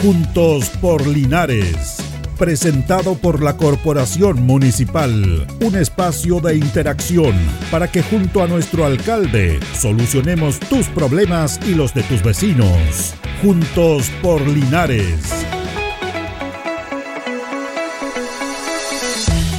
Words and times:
Juntos 0.00 0.68
por 0.80 1.04
Linares. 1.08 1.96
Presentado 2.38 3.16
por 3.16 3.42
la 3.42 3.56
Corporación 3.56 4.46
Municipal. 4.46 5.44
Un 5.60 5.74
espacio 5.74 6.38
de 6.38 6.56
interacción 6.56 7.34
para 7.68 7.90
que 7.90 8.04
junto 8.04 8.40
a 8.40 8.46
nuestro 8.46 8.86
alcalde 8.86 9.58
solucionemos 9.76 10.60
tus 10.60 10.86
problemas 10.86 11.58
y 11.66 11.74
los 11.74 11.94
de 11.94 12.04
tus 12.04 12.22
vecinos. 12.22 13.14
Juntos 13.42 14.08
por 14.22 14.40
Linares. 14.46 15.48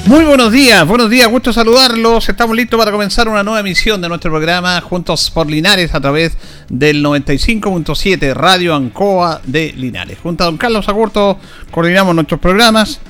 Muy 0.10 0.26
buenos 0.26 0.52
días, 0.52 0.88
buenos 0.88 1.08
días, 1.12 1.30
gusto 1.30 1.54
saludarlos. 1.54 2.30
Estamos 2.30 2.56
listos 2.56 2.80
para 2.80 2.92
comenzar 2.92 3.28
una 3.28 3.44
nueva 3.44 3.60
emisión 3.60 4.02
de 4.02 4.10
nuestro 4.10 4.32
programa 4.32 4.82
Juntos 4.82 5.30
por 5.30 5.48
Linares 5.48 5.94
a 5.94 6.02
través 6.02 6.36
del 6.70 7.04
95.7 7.04 8.34
Radio 8.34 8.76
Ancoa 8.76 9.42
de 9.44 9.74
Linares. 9.76 10.20
Junto 10.20 10.44
a 10.44 10.48
don 10.48 10.58
Carlos 10.58 10.88
Agurto 10.88 11.40
coordinamos 11.72 12.16
nuestros 12.16 12.40
programas, 12.40 13.02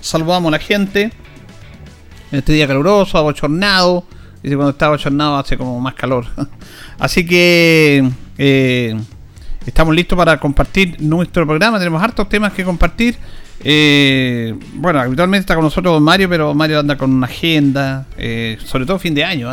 saludamos 0.00 0.48
a 0.48 0.52
la 0.52 0.58
gente 0.58 1.12
en 2.32 2.38
este 2.38 2.52
día 2.52 2.66
caluroso, 2.66 3.18
abochornado. 3.18 4.04
Dice 4.42 4.56
cuando 4.56 4.70
está 4.70 4.86
abochornado 4.86 5.36
hace 5.36 5.56
como 5.56 5.78
más 5.80 5.94
calor. 5.94 6.26
Así 6.98 7.24
que 7.24 8.10
eh, 8.38 8.98
estamos 9.66 9.94
listos 9.94 10.16
para 10.16 10.40
compartir 10.40 11.00
nuestro 11.00 11.46
programa. 11.46 11.78
Tenemos 11.78 12.02
hartos 12.02 12.28
temas 12.28 12.52
que 12.52 12.64
compartir. 12.64 13.16
Eh, 13.64 14.58
bueno, 14.74 14.98
habitualmente 14.98 15.42
está 15.42 15.54
con 15.54 15.62
nosotros 15.62 16.00
Mario, 16.00 16.28
pero 16.28 16.52
Mario 16.54 16.80
anda 16.80 16.96
con 16.96 17.12
una 17.12 17.26
agenda, 17.26 18.06
eh, 18.16 18.58
sobre 18.64 18.86
todo 18.86 18.98
fin 18.98 19.14
de 19.14 19.24
año. 19.24 19.48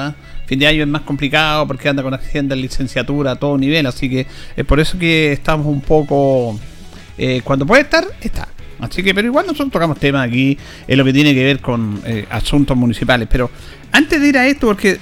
Fin 0.49 0.57
de 0.57 0.65
año 0.65 0.81
es 0.81 0.89
más 0.89 1.03
complicado 1.03 1.67
porque 1.67 1.87
anda 1.89 2.01
con 2.01 2.11
agenda 2.11 2.55
de 2.55 2.61
licenciatura 2.63 3.33
a 3.33 3.35
todo 3.35 3.55
nivel, 3.55 3.85
así 3.85 4.09
que 4.09 4.25
es 4.57 4.65
por 4.65 4.79
eso 4.79 4.97
que 4.97 5.31
estamos 5.31 5.67
un 5.67 5.79
poco... 5.79 6.59
Eh, 7.19 7.41
cuando 7.43 7.67
puede 7.67 7.83
estar, 7.83 8.03
está. 8.19 8.47
Así 8.79 9.03
que, 9.03 9.13
pero 9.13 9.27
igual 9.27 9.45
nosotros 9.45 9.71
tocamos 9.71 9.99
temas 9.99 10.27
aquí 10.27 10.57
en 10.87 10.97
lo 10.97 11.05
que 11.05 11.13
tiene 11.13 11.35
que 11.35 11.43
ver 11.43 11.59
con 11.59 12.01
asuntos 12.31 12.75
municipales. 12.75 13.27
Pero 13.31 13.51
antes 13.91 14.19
de 14.19 14.27
ir 14.27 14.39
a 14.39 14.47
esto, 14.47 14.65
porque 14.65 14.97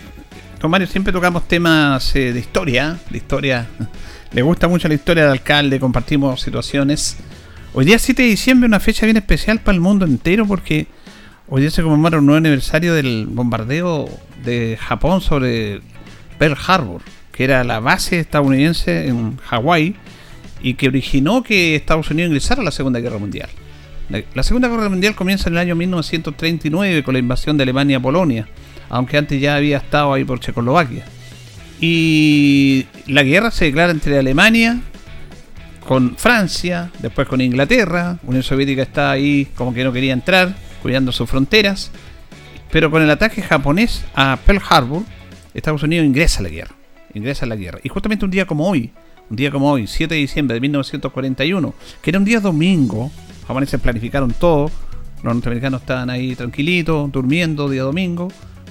con 0.59 0.69
Mario 0.69 0.85
siempre 0.85 1.13
tocamos 1.13 1.47
temas 1.47 2.13
de 2.13 2.37
historia, 2.37 2.99
de 3.09 3.17
historia. 3.17 3.67
Le 4.33 4.41
gusta 4.41 4.67
mucho 4.67 4.89
la 4.89 4.95
historia 4.95 5.23
del 5.23 5.31
alcalde, 5.31 5.79
compartimos 5.79 6.41
situaciones. 6.41 7.15
Hoy 7.73 7.85
día 7.85 7.97
7 7.97 8.21
de 8.21 8.27
diciembre 8.27 8.67
una 8.67 8.81
fecha 8.81 9.05
bien 9.05 9.15
especial 9.15 9.59
para 9.59 9.75
el 9.75 9.81
mundo 9.81 10.05
entero 10.05 10.45
porque 10.45 10.87
hoy 11.49 11.69
se 11.69 11.81
conmemora 11.81 12.19
un 12.19 12.25
nuevo 12.25 12.37
aniversario 12.37 12.93
del 12.93 13.27
bombardeo 13.27 14.09
de 14.43 14.77
Japón 14.79 15.21
sobre 15.21 15.81
Pearl 16.37 16.57
Harbor, 16.67 17.01
que 17.31 17.43
era 17.43 17.63
la 17.63 17.79
base 17.79 18.19
estadounidense 18.19 19.07
en 19.07 19.37
Hawái 19.37 19.95
y 20.61 20.73
que 20.73 20.87
originó 20.87 21.43
que 21.43 21.75
Estados 21.75 22.09
Unidos 22.09 22.29
ingresara 22.29 22.61
a 22.61 22.65
la 22.65 22.71
Segunda 22.71 22.99
Guerra 22.99 23.17
Mundial. 23.17 23.49
La, 24.09 24.43
Segunda 24.43 24.69
Guerra 24.69 24.89
Mundial 24.89 25.15
comienza 25.15 25.49
en 25.49 25.55
el 25.55 25.59
año 25.59 25.75
1939 25.75 27.03
con 27.03 27.13
la 27.13 27.19
invasión 27.19 27.57
de 27.57 27.63
Alemania 27.63 27.97
a 27.97 28.01
Polonia, 28.01 28.47
aunque 28.89 29.17
antes 29.17 29.39
ya 29.39 29.55
había 29.55 29.77
estado 29.77 30.13
ahí 30.13 30.23
por 30.23 30.39
Checoslovaquia. 30.39 31.05
Y 31.79 32.85
la 33.05 33.23
guerra 33.23 33.51
se 33.51 33.65
declara 33.65 33.91
entre 33.91 34.17
Alemania, 34.17 34.79
con 35.85 36.17
Francia, 36.17 36.91
después 36.99 37.27
con 37.27 37.39
Inglaterra, 37.39 38.17
Unión 38.23 38.43
Soviética 38.43 38.81
está 38.81 39.11
ahí 39.11 39.47
como 39.55 39.73
que 39.73 39.83
no 39.83 39.93
quería 39.93 40.13
entrar, 40.13 40.55
cuidando 40.81 41.11
sus 41.11 41.29
fronteras, 41.29 41.91
pero 42.71 42.91
con 42.91 43.01
el 43.01 43.09
ataque 43.09 43.41
japonés 43.41 44.03
a 44.15 44.37
Pearl 44.45 44.61
Harbor, 44.69 45.03
Estados 45.53 45.83
Unidos 45.83 46.05
ingresa 46.05 46.39
a 46.39 46.43
la 46.43 46.49
guerra, 46.49 46.75
ingresa 47.13 47.45
a 47.45 47.49
la 47.49 47.55
guerra. 47.55 47.79
Y 47.83 47.89
justamente 47.89 48.25
un 48.25 48.31
día 48.31 48.45
como 48.45 48.69
hoy, 48.69 48.91
un 49.29 49.35
día 49.35 49.51
como 49.51 49.71
hoy, 49.71 49.87
7 49.87 50.13
de 50.13 50.21
diciembre 50.21 50.55
de 50.55 50.61
1941, 50.61 51.73
que 52.01 52.09
era 52.09 52.19
un 52.19 52.25
día 52.25 52.39
domingo, 52.39 53.11
japoneses 53.47 53.79
planificaron 53.79 54.31
todo, 54.31 54.71
los 55.23 55.33
norteamericanos 55.33 55.81
estaban 55.81 56.09
ahí 56.09 56.35
tranquilitos, 56.35 57.11
durmiendo 57.11 57.69
día 57.69 57.83
domingo, 57.83 58.27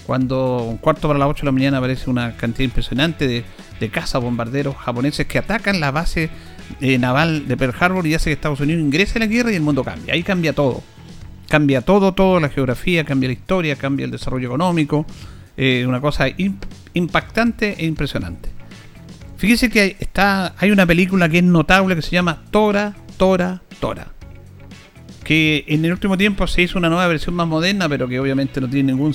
cuando 0.07 0.59
un 0.59 0.77
cuarto 0.77 1.09
para 1.09 1.19
las 1.19 1.29
8 1.29 1.41
de 1.41 1.47
la 1.47 1.53
mañana 1.53 1.79
aparece 1.79 2.09
una 2.09 2.37
cantidad 2.37 2.65
impresionante 2.65 3.27
de, 3.27 3.45
de 3.81 3.89
cazas 3.91 4.23
bombarderos 4.23 4.77
japoneses 4.77 5.27
que 5.27 5.39
atacan 5.39 5.81
la 5.81 5.91
base 5.91 6.31
eh, 6.81 6.99
naval 6.99 7.49
de 7.49 7.57
Pearl 7.57 7.75
Harbor 7.79 8.07
y 8.07 8.15
hace 8.15 8.31
que 8.31 8.35
Estados 8.35 8.61
Unidos 8.61 8.83
ingrese 8.83 9.19
en 9.19 9.21
la 9.21 9.27
guerra 9.27 9.53
y 9.53 9.57
el 9.57 9.63
mundo 9.63 9.83
cambia. 9.83 10.15
Ahí 10.15 10.23
cambia 10.23 10.53
todo. 10.53 10.83
Cambia 11.49 11.81
todo, 11.81 12.13
todo, 12.13 12.41
la 12.41 12.49
geografía, 12.49 13.05
cambia 13.05 13.29
la 13.29 13.35
historia, 13.35 13.77
cambia 13.77 14.05
el 14.05 14.11
desarrollo 14.11 14.49
económico. 14.49 15.07
Eh, 15.57 15.85
una 15.87 16.01
cosa 16.01 16.27
impactante 16.95 17.77
e 17.79 17.87
impresionante. 17.87 18.51
Fíjese 19.37 19.71
que 19.71 19.81
hay, 19.81 19.97
está, 20.01 20.55
hay 20.59 20.71
una 20.71 20.87
película 20.87 21.29
que 21.29 21.39
es 21.39 21.45
notable 21.45 21.95
que 21.95 22.03
se 22.03 22.11
llama 22.11 22.43
Tora, 22.51 22.95
Tora, 23.17 23.63
Tora. 23.81 24.09
Que 25.25 25.65
en 25.69 25.85
el 25.85 25.93
último 25.93 26.17
tiempo 26.17 26.47
se 26.47 26.63
hizo 26.63 26.79
una 26.79 26.89
nueva 26.89 27.07
versión 27.07 27.35
más 27.35 27.47
moderna, 27.47 27.89
pero 27.89 28.09
que 28.09 28.21
obviamente 28.21 28.61
no 28.61 28.69
tiene 28.69 28.93
ningún 28.93 29.15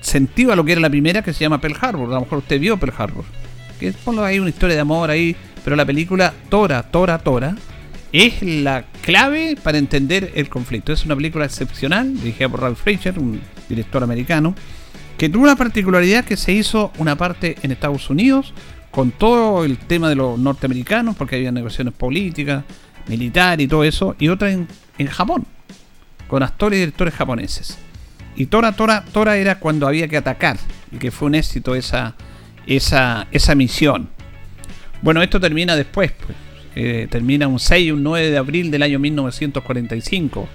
sentido 0.00 0.52
a 0.52 0.56
lo 0.56 0.64
que 0.64 0.72
era 0.72 0.80
la 0.80 0.90
primera, 0.90 1.22
que 1.22 1.32
se 1.32 1.40
llama 1.40 1.60
Pearl 1.60 1.76
Harbor. 1.80 2.08
A 2.10 2.14
lo 2.14 2.20
mejor 2.20 2.38
usted 2.38 2.60
vio 2.60 2.76
Pearl 2.76 2.94
Harbor. 2.96 3.24
Que 3.80 3.92
ponlo 3.92 4.24
ahí 4.24 4.38
una 4.38 4.50
historia 4.50 4.74
de 4.74 4.80
amor 4.80 5.10
ahí 5.10 5.36
pero 5.64 5.76
la 5.76 5.86
película 5.86 6.34
Tora, 6.50 6.82
Tora, 6.82 7.18
Tora 7.18 7.56
es 8.14 8.42
la 8.42 8.84
clave 9.02 9.56
para 9.60 9.76
entender 9.76 10.30
el 10.36 10.48
conflicto. 10.48 10.92
Es 10.92 11.04
una 11.04 11.16
película 11.16 11.46
excepcional, 11.46 12.14
dirigida 12.14 12.48
por 12.48 12.60
Ralph 12.60 12.78
Fraser, 12.78 13.18
un 13.18 13.40
director 13.68 14.04
americano, 14.04 14.54
que 15.18 15.28
tuvo 15.28 15.46
la 15.46 15.56
particularidad 15.56 16.24
que 16.24 16.36
se 16.36 16.52
hizo 16.52 16.92
una 16.98 17.16
parte 17.16 17.56
en 17.62 17.72
Estados 17.72 18.08
Unidos, 18.10 18.54
con 18.92 19.10
todo 19.10 19.64
el 19.64 19.78
tema 19.78 20.08
de 20.08 20.14
los 20.14 20.38
norteamericanos, 20.38 21.16
porque 21.16 21.34
había 21.34 21.50
negociaciones 21.50 21.94
políticas, 21.94 22.62
militares 23.08 23.64
y 23.64 23.68
todo 23.68 23.82
eso, 23.82 24.14
y 24.20 24.28
otra 24.28 24.52
en, 24.52 24.68
en 24.96 25.08
Japón, 25.08 25.44
con 26.28 26.44
actores 26.44 26.76
y 26.76 26.80
directores 26.80 27.14
japoneses. 27.14 27.78
Y 28.36 28.46
Tora, 28.46 28.70
Tora, 28.76 29.04
Tora 29.12 29.36
era 29.36 29.58
cuando 29.58 29.88
había 29.88 30.06
que 30.06 30.16
atacar, 30.16 30.56
y 30.92 30.98
que 30.98 31.10
fue 31.10 31.26
un 31.26 31.34
éxito 31.34 31.74
esa, 31.74 32.14
esa, 32.64 33.26
esa 33.32 33.56
misión. 33.56 34.08
Bueno, 35.02 35.20
esto 35.20 35.40
termina 35.40 35.74
después, 35.74 36.12
pues. 36.12 36.38
Termina 36.74 37.46
un 37.46 37.60
6 37.60 37.86
y 37.86 37.90
un 37.92 38.02
9 38.02 38.30
de 38.30 38.36
abril 38.36 38.70
del 38.70 38.82
año 38.82 38.98
1945, 38.98 40.48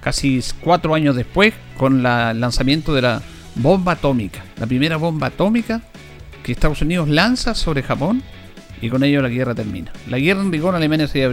casi 0.00 0.40
cuatro 0.60 0.94
años 0.94 1.16
después, 1.16 1.52
con 1.76 1.96
el 1.96 2.40
lanzamiento 2.40 2.94
de 2.94 3.02
la 3.02 3.22
bomba 3.56 3.92
atómica, 3.92 4.44
la 4.58 4.66
primera 4.66 4.96
bomba 4.96 5.28
atómica 5.28 5.82
que 6.42 6.52
Estados 6.52 6.82
Unidos 6.82 7.08
lanza 7.08 7.54
sobre 7.54 7.82
Japón 7.82 8.22
y 8.80 8.90
con 8.90 9.02
ello 9.02 9.22
la 9.22 9.28
guerra 9.28 9.54
termina. 9.54 9.92
La 10.08 10.18
guerra 10.18 10.42
en 10.42 10.52
rigor 10.52 10.74
Alemania 10.74 11.08
se 11.08 11.24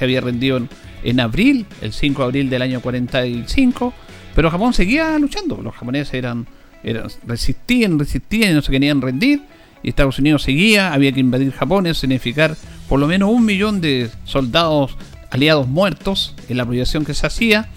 había, 0.00 0.20
rendido 0.20 0.60
en, 1.04 1.20
abril, 1.20 1.66
el 1.80 1.92
5 1.92 2.22
de 2.22 2.26
abril 2.26 2.50
del 2.50 2.62
año 2.62 2.80
45, 2.80 3.94
pero 4.34 4.50
Japón 4.50 4.74
seguía 4.74 5.18
luchando, 5.18 5.60
los 5.62 5.74
japoneses 5.74 6.14
eran, 6.14 6.46
eran 6.82 7.08
resistían, 7.26 7.98
resistían 7.98 8.50
y 8.50 8.54
no 8.54 8.62
se 8.62 8.72
querían 8.72 9.00
rendir 9.00 9.42
Estados 9.82 10.18
Unidos 10.18 10.42
seguía, 10.42 10.92
había 10.92 11.12
que 11.12 11.20
invadir 11.20 11.52
Japón, 11.52 11.92
significar 11.94 12.56
por 12.88 12.98
lo 12.98 13.06
menos 13.06 13.30
un 13.30 13.44
millón 13.44 13.80
de 13.80 14.10
soldados 14.24 14.96
aliados 15.30 15.68
muertos 15.68 16.34
en 16.48 16.56
la 16.56 16.64
proyección 16.64 17.04
que 17.04 17.14
se 17.14 17.26
hacía. 17.26 17.68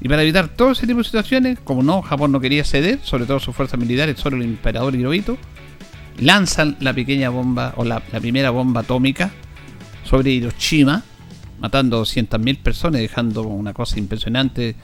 Y 0.00 0.08
para 0.08 0.22
evitar 0.22 0.48
todo 0.48 0.72
ese 0.72 0.86
tipo 0.86 0.98
de 0.98 1.04
situaciones, 1.04 1.58
como 1.64 1.82
no, 1.82 2.02
Japón 2.02 2.30
no 2.30 2.40
quería 2.40 2.64
ceder, 2.64 3.00
sobre 3.02 3.26
todo 3.26 3.40
sus 3.40 3.56
fuerzas 3.56 3.80
militares, 3.80 4.18
solo 4.20 4.36
el 4.36 4.42
emperador 4.42 4.94
Hirohito, 4.94 5.36
lanzan 6.18 6.76
la 6.80 6.92
pequeña 6.92 7.30
bomba 7.30 7.74
o 7.76 7.84
la, 7.84 8.00
primera 8.00 8.50
bomba 8.50 8.82
atómica 8.82 9.30
sobre 10.04 10.30
Hiroshima, 10.30 11.02
matando 11.58 12.02
200.000 12.02 12.58
personas, 12.58 13.00
dejando 13.00 13.42
una 13.42 13.72
cosa 13.72 13.98
impresionante 13.98 14.76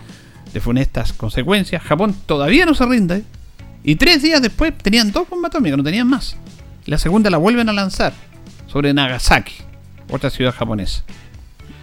de 0.53 0.61
funestas 0.61 1.13
consecuencias. 1.13 1.83
Japón 1.83 2.15
todavía 2.27 2.67
no 2.67 2.75
se 2.75 2.87
rinde. 2.87 3.25
Y 3.85 3.97
tres 3.97 4.23
días 4.23 4.41
después 4.41 4.77
tenían 4.79 5.13
dos 5.13 5.29
bombas 5.29 5.51
atómicas, 5.51 5.77
no 5.77 5.85
tenían 5.85 6.09
más. 6.09 6.37
La 6.87 6.99
segunda 6.99 7.31
la 7.31 7.39
vuelven 7.39 7.69
a 7.69 7.73
lanzar 7.73 8.13
sobre 8.67 8.93
Nagasaki, 8.93 9.55
otra 10.11 10.29
ciudad 10.29 10.55
japonesa. 10.55 11.03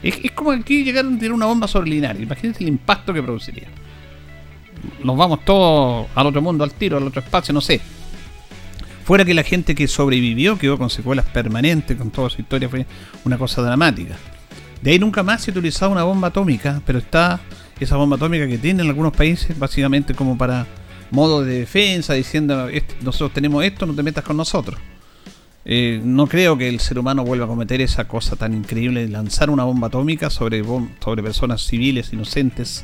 Es, 0.03 0.31
como 0.31 0.51
aquí 0.51 0.83
llegaron 0.83 1.15
a 1.15 1.19
tirar 1.19 1.33
una 1.33 1.47
bomba 1.47 1.67
sobre 1.67 1.89
Linares. 1.89 2.21
Imagínense 2.21 2.63
el 2.63 2.69
impacto 2.69 3.13
que 3.13 3.23
produciría. 3.23 3.67
Nos 5.03 5.17
vamos 5.17 5.43
todos 5.45 6.07
al 6.13 6.27
otro 6.27 6.41
mundo, 6.41 6.63
al 6.63 6.73
tiro, 6.73 6.97
al 6.97 7.03
otro 7.03 7.21
espacio, 7.21 7.53
no 7.53 7.61
sé. 7.61 7.81
Fuera 9.03 9.25
que 9.25 9.33
la 9.33 9.43
gente 9.43 9.73
que 9.73 9.87
sobrevivió 9.87 10.57
quedó 10.57 10.77
con 10.77 10.89
secuelas 10.89 11.25
permanentes, 11.25 11.97
con 11.97 12.11
toda 12.11 12.29
su 12.29 12.41
historia, 12.41 12.69
fue 12.69 12.85
una 13.25 13.37
cosa 13.37 13.61
dramática. 13.61 14.15
De 14.81 14.91
ahí 14.91 14.99
nunca 14.99 15.23
más 15.23 15.41
se 15.41 15.51
ha 15.51 15.53
utilizado 15.53 15.91
una 15.91 16.03
bomba 16.03 16.29
atómica, 16.29 16.81
pero 16.85 16.99
está 16.99 17.39
esa 17.79 17.97
bomba 17.97 18.15
atómica 18.15 18.47
que 18.47 18.59
tienen 18.59 18.87
algunos 18.87 19.13
países, 19.13 19.57
básicamente 19.57 20.13
como 20.13 20.37
para 20.37 20.67
modo 21.09 21.43
de 21.43 21.59
defensa, 21.59 22.13
diciendo 22.13 22.69
nosotros 23.01 23.33
tenemos 23.33 23.63
esto, 23.63 23.85
no 23.85 23.93
te 23.93 24.03
metas 24.03 24.23
con 24.23 24.37
nosotros. 24.37 24.79
Eh, 25.63 26.01
no 26.03 26.27
creo 26.27 26.57
que 26.57 26.67
el 26.67 26.79
ser 26.79 26.97
humano 26.97 27.23
vuelva 27.23 27.45
a 27.45 27.47
cometer 27.47 27.81
esa 27.81 28.07
cosa 28.07 28.35
tan 28.35 28.53
increíble 28.53 29.01
de 29.01 29.09
lanzar 29.09 29.49
una 29.49 29.63
bomba 29.63 29.87
atómica 29.87 30.29
sobre, 30.29 30.63
sobre 31.03 31.21
personas 31.23 31.65
civiles 31.65 32.11
inocentes 32.13 32.83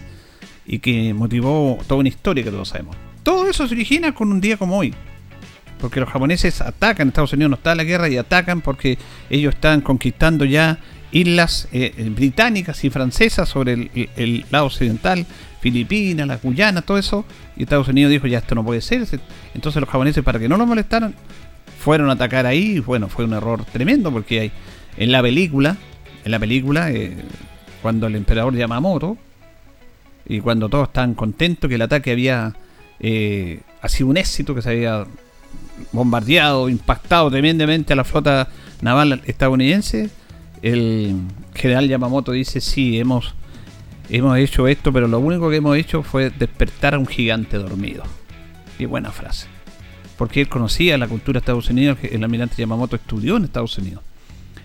y 0.66 0.80
que 0.80 1.14
motivó 1.14 1.80
toda 1.88 2.00
una 2.00 2.10
historia 2.10 2.44
que 2.44 2.52
todos 2.52 2.70
sabemos. 2.70 2.96
Todo 3.24 3.50
eso 3.50 3.68
se 3.68 3.74
origina 3.74 4.14
con 4.14 4.32
un 4.32 4.42
día 4.42 4.58
como 4.58 4.78
hoy. 4.78 4.94
Porque 5.80 6.00
los 6.00 6.10
japoneses 6.10 6.62
atacan, 6.62 7.10
Estados 7.10 7.34
Unidos 7.34 7.52
no 7.52 7.56
está 7.56 7.72
en 7.72 7.78
la 7.78 7.84
guerra 7.84 8.10
y 8.10 8.18
atacan 8.18 8.62
porque 8.62 8.98
ellos 9.30 9.54
están 9.54 9.82
conquistando 9.82 10.44
ya 10.44 10.80
islas 11.12 11.68
eh, 11.72 11.94
eh, 11.98 12.10
británicas 12.10 12.84
y 12.84 12.90
francesas 12.90 13.48
sobre 13.48 13.90
el, 14.16 14.46
lado 14.50 14.66
occidental, 14.66 15.26
Filipinas, 15.62 16.28
la 16.28 16.38
Guyana, 16.38 16.82
todo 16.82 16.98
eso. 16.98 17.26
Y 17.56 17.64
Estados 17.64 17.88
Unidos 17.88 18.12
dijo, 18.12 18.28
ya 18.28 18.40
esto 18.40 18.56
no 18.56 18.64
puede 18.64 18.82
ser. 18.82 19.06
Entonces 19.54 19.80
los 19.80 19.90
japoneses, 19.90 20.24
para 20.24 20.40
que 20.40 20.50
no 20.50 20.58
los 20.58 20.68
molestaran, 20.68 21.14
fueron 21.88 22.10
a 22.10 22.14
atacar 22.14 22.46
ahí. 22.46 22.80
Bueno, 22.82 23.08
fue 23.08 23.24
un 23.24 23.32
error 23.32 23.64
tremendo 23.64 24.12
porque 24.12 24.42
hay, 24.42 24.52
en 24.98 25.10
la 25.10 25.22
película, 25.22 25.78
en 26.26 26.32
la 26.32 26.38
película, 26.38 26.92
eh, 26.92 27.16
cuando 27.82 28.08
el 28.08 28.18
emperador 28.18 28.54
Yamamoto, 28.54 29.18
y 30.28 30.42
cuando 30.42 30.68
todos 30.68 30.90
estaban 30.90 31.14
contentos 31.14 31.70
que 31.70 31.76
el 31.76 31.82
ataque 31.82 32.12
había 32.12 32.54
eh, 33.00 33.62
sido 33.88 34.10
un 34.10 34.18
éxito, 34.18 34.54
que 34.54 34.62
se 34.62 34.72
había 34.72 35.06
bombardeado, 35.94 36.68
impactado 36.68 37.32
tremendamente 37.32 37.94
a 37.94 37.96
la 37.96 38.04
flota 38.04 38.50
naval 38.82 39.22
estadounidense, 39.26 40.10
el 40.62 41.16
general 41.56 41.88
Yamamoto 41.88 42.34
dice, 42.34 42.60
sí, 42.60 43.00
hemos, 43.00 43.34
hemos 44.10 44.38
hecho 44.38 44.68
esto, 44.68 44.92
pero 44.92 45.08
lo 45.08 45.20
único 45.20 45.50
que 45.50 45.56
hemos 45.56 45.78
hecho 45.78 46.04
fue 46.04 46.32
despertar 46.32 46.96
a 46.96 47.00
un 47.00 47.08
gigante 47.08 47.56
dormido. 47.56 48.04
Y 48.78 48.84
buena 48.84 49.10
frase. 49.10 49.57
Porque 50.18 50.42
él 50.42 50.50
conocía 50.50 50.98
la 50.98 51.08
cultura 51.08 51.40
de 51.40 51.44
Estados 51.44 51.70
Unidos, 51.70 52.00
el 52.02 52.24
almirante 52.24 52.56
Yamamoto 52.58 52.96
estudió 52.96 53.38
en 53.38 53.46
Estados 53.46 53.78
Unidos. 53.78 54.04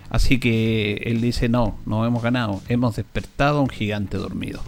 Así 0.09 0.39
que 0.39 1.01
él 1.05 1.21
dice, 1.21 1.49
no, 1.49 1.77
no 1.85 2.05
hemos 2.05 2.21
ganado, 2.21 2.61
hemos 2.69 2.95
despertado 2.95 3.59
a 3.59 3.61
un 3.61 3.69
gigante 3.69 4.17
dormido. 4.17 4.61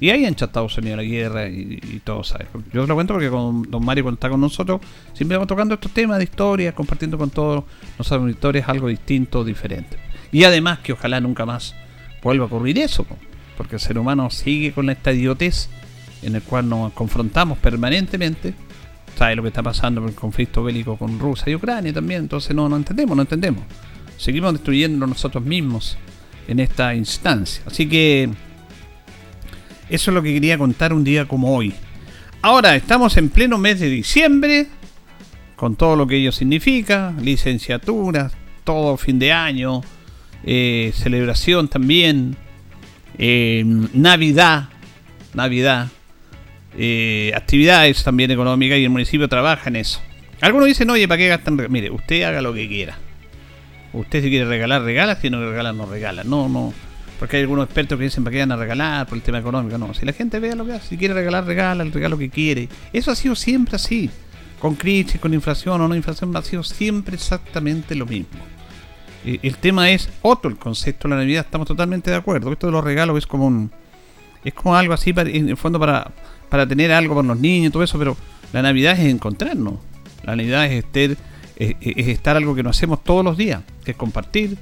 Y 0.00 0.08
ahí 0.08 0.24
han 0.24 0.32
Estados 0.32 0.78
Unidos 0.78 0.96
la 0.96 1.02
guerra 1.02 1.48
y, 1.48 2.00
todo, 2.02 2.24
¿sabes? 2.24 2.48
Yo 2.72 2.82
os 2.82 2.88
lo 2.88 2.94
cuento 2.94 3.12
porque 3.12 3.28
con 3.28 3.70
don 3.70 3.84
Mario 3.84 4.04
cuando 4.04 4.16
está 4.16 4.30
con 4.30 4.40
nosotros, 4.40 4.80
siempre 5.12 5.36
vamos 5.36 5.48
tocando 5.48 5.74
estos 5.74 5.92
temas 5.92 6.16
de 6.16 6.24
historia, 6.24 6.74
compartiendo 6.74 7.18
con 7.18 7.28
todos 7.28 7.64
los 7.98 8.10
auditores 8.10 8.66
algo 8.66 8.88
distinto, 8.88 9.44
diferente. 9.44 9.98
Y 10.32 10.44
además 10.44 10.78
que 10.78 10.94
ojalá 10.94 11.20
nunca 11.20 11.44
más 11.44 11.74
vuelva 12.22 12.44
a 12.44 12.46
ocurrir 12.46 12.78
eso, 12.78 13.06
porque 13.58 13.76
el 13.76 13.80
ser 13.80 13.98
humano 13.98 14.30
sigue 14.30 14.72
con 14.72 14.88
esta 14.88 15.12
idiotez 15.12 15.68
en 16.22 16.34
el 16.34 16.42
cual 16.42 16.66
nos 16.66 16.92
confrontamos 16.94 17.58
permanentemente. 17.58 18.54
¿Sabes 19.16 19.36
lo 19.36 19.42
que 19.42 19.48
está 19.48 19.62
pasando 19.62 20.00
con 20.00 20.08
el 20.10 20.16
conflicto 20.16 20.62
bélico 20.62 20.96
con 20.96 21.18
Rusia 21.18 21.50
y 21.50 21.54
Ucrania 21.54 21.92
también? 21.92 22.22
Entonces 22.22 22.56
no, 22.56 22.68
no 22.68 22.76
entendemos, 22.76 23.16
no 23.16 23.22
entendemos. 23.22 23.62
Seguimos 24.16 24.52
destruyendo 24.52 25.06
nosotros 25.06 25.44
mismos 25.44 25.96
en 26.48 26.60
esta 26.60 26.94
instancia. 26.94 27.62
Así 27.66 27.86
que 27.86 28.30
eso 29.88 30.10
es 30.10 30.14
lo 30.14 30.22
que 30.22 30.32
quería 30.32 30.56
contar 30.56 30.92
un 30.92 31.04
día 31.04 31.26
como 31.26 31.54
hoy. 31.54 31.74
Ahora, 32.42 32.76
estamos 32.76 33.16
en 33.16 33.28
pleno 33.28 33.58
mes 33.58 33.80
de 33.80 33.90
diciembre, 33.90 34.66
con 35.56 35.76
todo 35.76 35.96
lo 35.96 36.06
que 36.06 36.16
ello 36.16 36.32
significa, 36.32 37.12
licenciaturas, 37.20 38.32
todo 38.64 38.96
fin 38.96 39.18
de 39.18 39.32
año, 39.32 39.82
eh, 40.44 40.92
celebración 40.94 41.68
también, 41.68 42.36
eh, 43.18 43.62
Navidad, 43.92 44.70
Navidad, 45.34 45.88
eh, 46.76 47.32
actividades 47.34 48.02
también 48.02 48.30
económicas 48.30 48.78
y 48.78 48.84
el 48.84 48.90
municipio 48.90 49.28
trabaja 49.28 49.68
en 49.68 49.76
eso. 49.76 50.00
Algunos 50.40 50.68
dicen, 50.68 50.88
oye, 50.90 51.06
¿para 51.06 51.18
qué 51.18 51.28
gastan? 51.28 51.60
Mire, 51.68 51.90
usted 51.90 52.22
haga 52.22 52.40
lo 52.40 52.54
que 52.54 52.68
quiera. 52.68 52.96
Usted 53.92 54.22
si 54.22 54.30
quiere 54.30 54.46
regalar, 54.46 54.82
regala, 54.82 55.16
si 55.16 55.30
no 55.30 55.40
regala, 55.40 55.72
no 55.72 55.86
regala. 55.86 56.24
No, 56.24 56.48
no. 56.48 56.72
Porque 57.18 57.36
hay 57.36 57.42
algunos 57.42 57.66
expertos 57.66 57.98
que 57.98 58.04
dicen 58.04 58.24
para 58.24 58.32
qué 58.32 58.40
van 58.40 58.52
a 58.52 58.56
regalar 58.56 59.06
por 59.06 59.18
el 59.18 59.22
tema 59.22 59.38
económico. 59.38 59.76
No, 59.76 59.92
si 59.92 60.06
la 60.06 60.12
gente 60.12 60.38
ve 60.38 60.54
lo 60.56 60.64
que 60.64 60.72
hace, 60.72 60.88
si 60.88 60.96
quiere 60.96 61.12
regalar, 61.12 61.44
regala 61.44 61.82
el 61.82 61.92
regalo 61.92 62.16
que 62.16 62.30
quiere. 62.30 62.68
Eso 62.92 63.10
ha 63.10 63.14
sido 63.14 63.34
siempre 63.34 63.76
así. 63.76 64.08
Con 64.58 64.74
crisis, 64.74 65.20
con 65.20 65.34
inflación 65.34 65.80
o 65.80 65.88
no 65.88 65.94
inflación, 65.94 66.34
ha 66.36 66.42
sido 66.42 66.62
siempre 66.62 67.16
exactamente 67.16 67.94
lo 67.94 68.06
mismo. 68.06 68.40
El 69.24 69.56
tema 69.56 69.90
es 69.90 70.08
otro, 70.22 70.50
el 70.50 70.56
concepto 70.56 71.06
de 71.06 71.14
la 71.14 71.20
Navidad, 71.20 71.44
estamos 71.44 71.68
totalmente 71.68 72.10
de 72.10 72.16
acuerdo. 72.16 72.50
Esto 72.52 72.66
de 72.66 72.72
los 72.72 72.84
regalos 72.84 73.18
es 73.18 73.26
como 73.26 73.46
un. 73.46 73.70
Es 74.42 74.54
como 74.54 74.74
algo 74.74 74.94
así, 74.94 75.12
en 75.14 75.50
el 75.50 75.56
fondo, 75.58 75.78
para, 75.78 76.10
para 76.50 76.66
tener 76.66 76.92
algo 76.92 77.14
con 77.14 77.26
los 77.26 77.38
niños 77.38 77.68
y 77.68 77.72
todo 77.72 77.82
eso, 77.82 77.98
pero 77.98 78.16
la 78.52 78.60
Navidad 78.60 78.98
es 78.98 79.10
encontrarnos. 79.10 79.74
La 80.24 80.36
Navidad 80.36 80.66
es 80.66 80.84
estar, 80.84 81.16
es 81.56 82.08
estar 82.08 82.36
algo 82.36 82.54
que 82.54 82.62
nos 82.62 82.76
hacemos 82.76 83.02
todos 83.02 83.24
los 83.24 83.36
días, 83.36 83.62
que 83.84 83.92
es 83.92 83.96
compartir, 83.96 84.58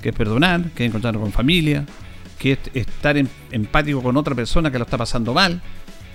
que 0.00 0.10
es 0.10 0.14
perdonar, 0.14 0.70
que 0.76 0.84
es 0.84 0.88
encontrarnos 0.88 1.22
con 1.22 1.32
familia, 1.32 1.86
que 2.38 2.52
es 2.52 2.58
estar 2.74 3.16
empático 3.50 4.02
con 4.02 4.16
otra 4.16 4.34
persona 4.34 4.70
que 4.70 4.78
lo 4.78 4.84
está 4.84 4.98
pasando 4.98 5.32
mal. 5.32 5.60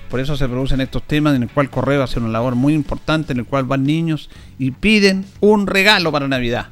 Por 0.09 0.19
eso 0.19 0.37
se 0.37 0.47
producen 0.47 0.79
estos 0.79 1.03
temas 1.03 1.35
en 1.35 1.43
el 1.43 1.49
cual 1.49 1.69
Correo 1.69 2.03
hace 2.03 2.19
una 2.19 2.29
labor 2.29 2.55
muy 2.55 2.73
importante, 2.73 3.33
en 3.33 3.39
el 3.39 3.45
cual 3.45 3.65
van 3.65 3.83
niños 3.83 4.29
y 4.57 4.71
piden 4.71 5.25
un 5.41 5.67
regalo 5.67 6.11
para 6.11 6.27
Navidad. 6.27 6.67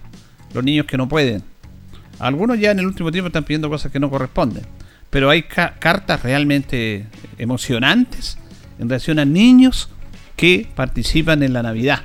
Los 0.54 0.64
niños 0.64 0.86
que 0.86 0.98
no 0.98 1.10
pueden. 1.10 1.44
Algunos 2.20 2.60
ya 2.60 2.72
en 2.72 2.80
el 2.80 2.86
último 2.86 3.12
tiempo 3.12 3.28
están 3.28 3.44
pidiendo 3.44 3.70
cosas 3.70 3.92
que 3.92 4.00
no 4.00 4.10
corresponden. 4.10 4.64
Pero 5.16 5.30
hay 5.30 5.44
cartas 5.44 6.24
realmente 6.24 7.06
emocionantes 7.38 8.38
en 8.78 8.90
relación 8.90 9.18
a 9.18 9.24
niños 9.24 9.90
que 10.36 10.68
participan 10.76 11.42
en 11.42 11.54
la 11.54 11.64
Navidad 11.64 12.02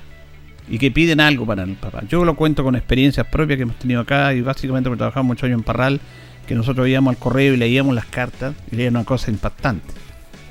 y 0.69 0.79
que 0.79 0.93
piden 0.93 1.19
algo 1.19 1.45
para 1.45 1.65
el 1.65 1.75
papá. 1.75 2.05
Yo 2.09 2.25
lo 2.25 2.37
cuento 2.37 2.63
con 2.63 2.77
experiencias 2.77 3.27
propias 3.27 3.57
que 3.57 3.63
hemos 3.65 3.81
tenido 3.81 4.03
acá 4.03 4.33
y 4.33 4.43
básicamente 4.43 4.89
porque 4.89 4.99
trabajamos 4.99 5.27
muchos 5.27 5.43
años 5.43 5.59
en 5.59 5.65
Parral, 5.65 6.01
que 6.47 6.55
nosotros 6.55 6.85
veíamos 6.85 7.13
al 7.13 7.19
correo 7.19 7.55
y 7.55 7.57
leíamos 7.57 7.97
las 7.97 8.07
cartas 8.07 8.55
y 8.71 8.77
leíamos 8.77 9.01
una 9.01 9.07
cosa 9.07 9.33
impactante. 9.33 9.93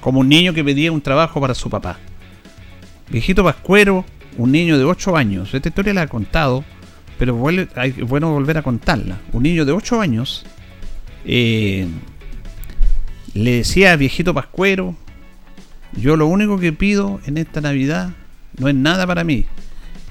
Como 0.02 0.20
un 0.20 0.28
niño 0.28 0.54
que 0.54 0.62
pedía 0.62 0.92
un 0.92 1.00
trabajo 1.00 1.40
para 1.40 1.56
su 1.56 1.70
papá. 1.70 1.98
Viejito 3.10 3.42
Pascuero, 3.42 4.04
un 4.38 4.52
niño 4.52 4.78
de 4.78 4.84
8 4.84 5.16
años, 5.16 5.54
esta 5.54 5.70
historia 5.70 5.94
la 5.94 6.04
he 6.04 6.08
contado, 6.10 6.66
pero 7.18 7.42
es 7.50 8.00
bueno 8.06 8.34
volver 8.34 8.58
a 8.58 8.64
contarla. 8.64 9.18
Un 9.32 9.44
niño 9.44 9.64
de 9.64 9.72
8 9.72 10.02
años 10.02 10.46
eh, 11.24 11.88
le 13.34 13.52
decía 13.58 13.94
a 13.94 13.96
Viejito 13.96 14.34
Pascuero, 14.34 14.96
yo 15.94 16.16
lo 16.16 16.28
único 16.28 16.60
que 16.60 16.74
pido 16.74 17.20
en 17.26 17.38
esta 17.38 17.62
Navidad 17.62 18.12
no 18.58 18.68
es 18.68 18.76
nada 18.76 19.08
para 19.08 19.24
mí, 19.24 19.46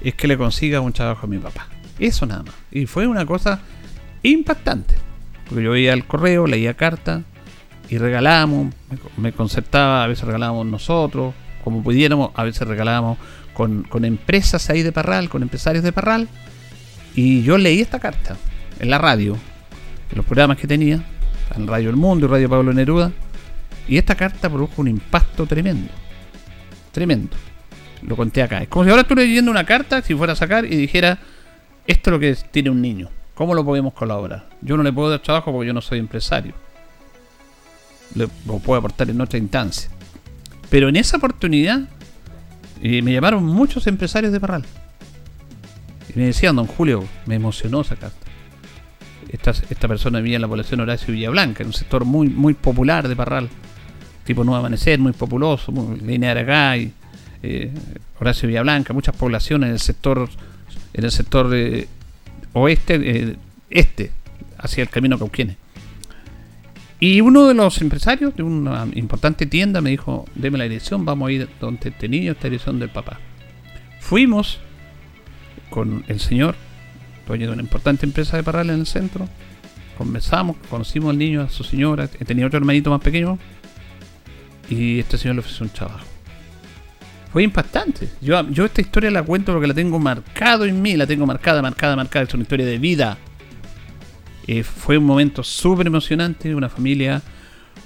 es 0.02 0.14
que 0.14 0.28
le 0.28 0.36
consiga 0.36 0.80
un 0.80 0.92
trabajo 0.92 1.26
a 1.26 1.28
mi 1.28 1.38
papá. 1.38 1.68
Eso 1.98 2.26
nada 2.26 2.44
más. 2.44 2.54
Y 2.70 2.86
fue 2.86 3.06
una 3.06 3.26
cosa 3.26 3.60
impactante. 4.22 4.94
Porque 5.48 5.64
yo 5.64 5.70
veía 5.70 5.92
el 5.92 6.04
correo, 6.04 6.46
leía 6.46 6.74
carta 6.74 7.22
y 7.88 7.98
regalábamos, 7.98 8.74
me, 9.16 9.32
concertaba, 9.32 10.04
a 10.04 10.06
veces 10.06 10.24
regalábamos 10.24 10.66
nosotros, 10.66 11.34
como 11.64 11.82
pudiéramos, 11.82 12.30
a 12.34 12.44
veces 12.44 12.68
regalábamos 12.68 13.18
con, 13.54 13.86
empresas 14.04 14.68
ahí 14.70 14.82
de 14.82 14.92
Parral, 14.92 15.28
con 15.28 15.42
empresarios 15.42 15.82
de 15.82 15.92
Parral. 15.92 16.28
Y 17.14 17.42
yo 17.42 17.56
leí 17.58 17.80
esta 17.80 17.98
carta 17.98 18.36
en 18.78 18.90
la 18.90 18.98
radio, 18.98 19.36
en 20.10 20.16
los 20.16 20.26
programas 20.26 20.58
que 20.58 20.66
tenía, 20.66 21.02
en 21.56 21.66
Radio 21.66 21.90
El 21.90 21.96
Mundo 21.96 22.26
y 22.26 22.28
Radio 22.28 22.48
Pablo 22.48 22.72
Neruda. 22.72 23.12
Y 23.88 23.96
esta 23.96 24.14
carta 24.14 24.48
produjo 24.50 24.74
un 24.82 24.88
impacto 24.88 25.46
tremendo. 25.46 25.90
Tremendo. 26.92 27.36
Lo 28.02 28.16
conté 28.16 28.42
acá. 28.42 28.62
Es 28.62 28.68
como 28.68 28.84
si 28.84 28.90
ahora 28.90 29.02
estuviera 29.02 29.26
leyendo 29.26 29.50
una 29.50 29.64
carta, 29.64 30.02
si 30.02 30.14
fuera 30.14 30.34
a 30.34 30.36
sacar 30.36 30.64
y 30.64 30.76
dijera, 30.76 31.18
esto 31.86 32.10
es 32.10 32.12
lo 32.12 32.18
que 32.20 32.36
tiene 32.50 32.70
un 32.70 32.82
niño. 32.82 33.08
¿Cómo 33.34 33.54
lo 33.54 33.64
podemos 33.64 33.94
colaborar? 33.94 34.48
Yo 34.60 34.76
no 34.76 34.82
le 34.82 34.92
puedo 34.92 35.10
dar 35.10 35.20
trabajo 35.20 35.52
porque 35.52 35.68
yo 35.68 35.72
no 35.72 35.80
soy 35.80 35.98
empresario. 35.98 36.54
Le, 38.14 38.28
lo 38.46 38.58
puedo 38.58 38.78
aportar 38.78 39.08
en 39.10 39.20
otra 39.20 39.38
instancia. 39.38 39.90
Pero 40.70 40.88
en 40.88 40.96
esa 40.96 41.16
oportunidad 41.16 41.80
eh, 42.82 43.02
me 43.02 43.12
llamaron 43.12 43.44
muchos 43.44 43.86
empresarios 43.86 44.32
de 44.32 44.40
Parral. 44.40 44.64
Y 46.14 46.18
me 46.18 46.26
decían, 46.26 46.56
don 46.56 46.66
Julio, 46.66 47.04
me 47.26 47.36
emocionó 47.36 47.80
esa 47.80 47.96
carta. 47.96 48.27
Esta, 49.28 49.50
esta 49.50 49.88
persona 49.88 50.20
vivía 50.20 50.36
en 50.36 50.42
la 50.42 50.48
población 50.48 50.80
Horacio 50.80 51.12
Villablanca, 51.12 51.62
en 51.62 51.68
un 51.68 51.72
sector 51.72 52.04
muy, 52.04 52.28
muy 52.28 52.54
popular 52.54 53.08
de 53.08 53.16
Parral. 53.16 53.48
Tipo 54.24 54.44
Nuevo 54.44 54.58
Amanecer, 54.58 54.98
muy 54.98 55.12
populoso, 55.12 55.72
muy, 55.72 56.00
línea 56.00 56.34
de 56.34 56.40
Aragay, 56.40 56.92
eh, 57.42 57.70
Horacio 58.20 58.48
Villablanca, 58.48 58.92
muchas 58.92 59.16
poblaciones 59.16 59.68
en 59.68 59.72
el 59.74 59.80
sector, 59.80 60.28
en 60.92 61.04
el 61.04 61.10
sector 61.10 61.50
eh, 61.54 61.88
oeste, 62.52 62.94
eh, 62.94 63.36
este, 63.70 64.10
hacia 64.58 64.82
el 64.82 64.88
camino 64.88 65.18
Cauquienes. 65.18 65.56
Y 67.00 67.20
uno 67.20 67.46
de 67.46 67.54
los 67.54 67.80
empresarios 67.80 68.34
de 68.34 68.42
una 68.42 68.86
importante 68.94 69.46
tienda 69.46 69.80
me 69.80 69.90
dijo, 69.90 70.24
deme 70.34 70.58
la 70.58 70.64
dirección, 70.64 71.04
vamos 71.04 71.28
a 71.28 71.32
ir 71.32 71.48
donde 71.60 71.90
este 71.90 72.08
niño, 72.08 72.32
esta 72.32 72.48
dirección 72.48 72.80
del 72.80 72.88
papá. 72.88 73.20
Fuimos 74.00 74.58
con 75.70 76.04
el 76.08 76.18
señor, 76.18 76.56
dueño 77.28 77.46
de 77.46 77.52
una 77.52 77.62
importante 77.62 78.06
empresa 78.06 78.36
de 78.36 78.42
Parral 78.42 78.70
en 78.70 78.80
el 78.80 78.86
centro, 78.86 79.28
conversamos, 79.96 80.56
conocimos 80.68 81.10
al 81.10 81.18
niño, 81.18 81.42
a 81.42 81.48
su 81.48 81.64
señora, 81.64 82.08
tenía 82.08 82.46
otro 82.46 82.58
hermanito 82.58 82.90
más 82.90 83.00
pequeño, 83.00 83.38
y 84.68 84.98
este 84.98 85.16
señor 85.18 85.36
le 85.36 85.40
ofreció 85.40 85.64
un 85.64 85.70
trabajo 85.70 86.04
fue 87.32 87.42
impactante. 87.42 88.08
Yo, 88.20 88.48
yo 88.50 88.64
esta 88.64 88.80
historia 88.80 89.10
la 89.10 89.22
cuento 89.22 89.52
porque 89.52 89.68
la 89.68 89.74
tengo 89.74 89.98
marcado 89.98 90.64
en 90.64 90.80
mí, 90.80 90.96
la 90.96 91.06
tengo 91.06 91.26
marcada, 91.26 91.62
marcada, 91.62 91.94
marcada. 91.94 92.24
Es 92.24 92.34
una 92.34 92.42
historia 92.42 92.66
de 92.66 92.78
vida. 92.78 93.18
Eh, 94.46 94.62
fue 94.62 94.96
un 94.96 95.04
momento 95.04 95.42
súper 95.42 95.86
emocionante, 95.86 96.54
una 96.54 96.70
familia 96.70 97.20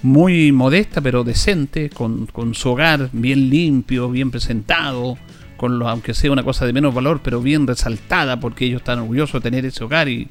muy 0.01 0.51
modesta 0.51 1.01
pero 1.01 1.23
decente, 1.23 1.89
con, 1.89 2.27
su 2.53 2.69
hogar 2.69 3.09
bien 3.11 3.49
limpio, 3.49 4.09
bien 4.09 4.31
presentado, 4.31 5.17
con 5.63 5.81
aunque 5.83 6.13
sea 6.13 6.29
una 6.29 6.43
cosa 6.43 6.65
de 6.65 6.73
menos 6.73 6.93
valor, 6.93 7.21
pero 7.23 7.41
bien 7.41 7.65
resaltada, 7.65 8.37
porque 8.37 8.65
ellos 8.65 8.81
están 8.81 8.99
orgullosos 8.99 9.41
de 9.41 9.49
tener 9.49 9.65
ese 9.65 9.81
hogar 9.81 10.09
y, 10.09 10.27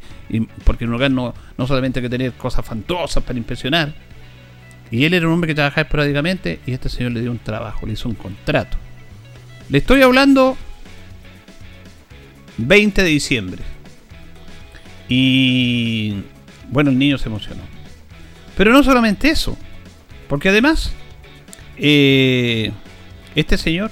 porque 0.63 0.85
en 0.85 0.91
un 0.91 0.97
hogar 0.97 1.11
no, 1.11 1.33
no 1.57 1.67
solamente 1.67 2.01
hay 2.01 2.03
que 2.03 2.11
tener 2.11 2.33
cosas 2.35 2.67
fantosas 2.67 3.25
para 3.25 3.39
impresionar. 3.39 3.95
Y 4.91 5.07
él 5.07 5.15
era 5.15 5.27
un 5.27 5.33
hombre 5.33 5.49
que 5.49 5.55
trabajaba 5.55 5.85
esporádicamente 5.85 6.61
y 6.67 6.73
este 6.73 6.91
señor 6.91 7.13
le 7.13 7.23
dio 7.23 7.31
un 7.31 7.39
trabajo, 7.39 7.87
le 7.87 7.95
hizo 7.95 8.11
un 8.11 8.15
contrato. 8.15 8.77
Le 9.71 9.79
estoy 9.79 10.03
hablando 10.03 10.55
20 12.59 13.03
de 13.03 13.09
diciembre. 13.09 13.63
Y 15.09 16.25
bueno, 16.71 16.91
el 16.91 16.99
niño 16.99 17.17
se 17.17 17.31
emocionó. 17.31 17.63
Pero 18.55 18.71
no 18.71 18.83
solamente 18.83 19.31
eso, 19.31 19.57
porque 20.29 20.51
además 20.51 20.93
eh, 21.79 22.71
este 23.35 23.57
señor 23.57 23.91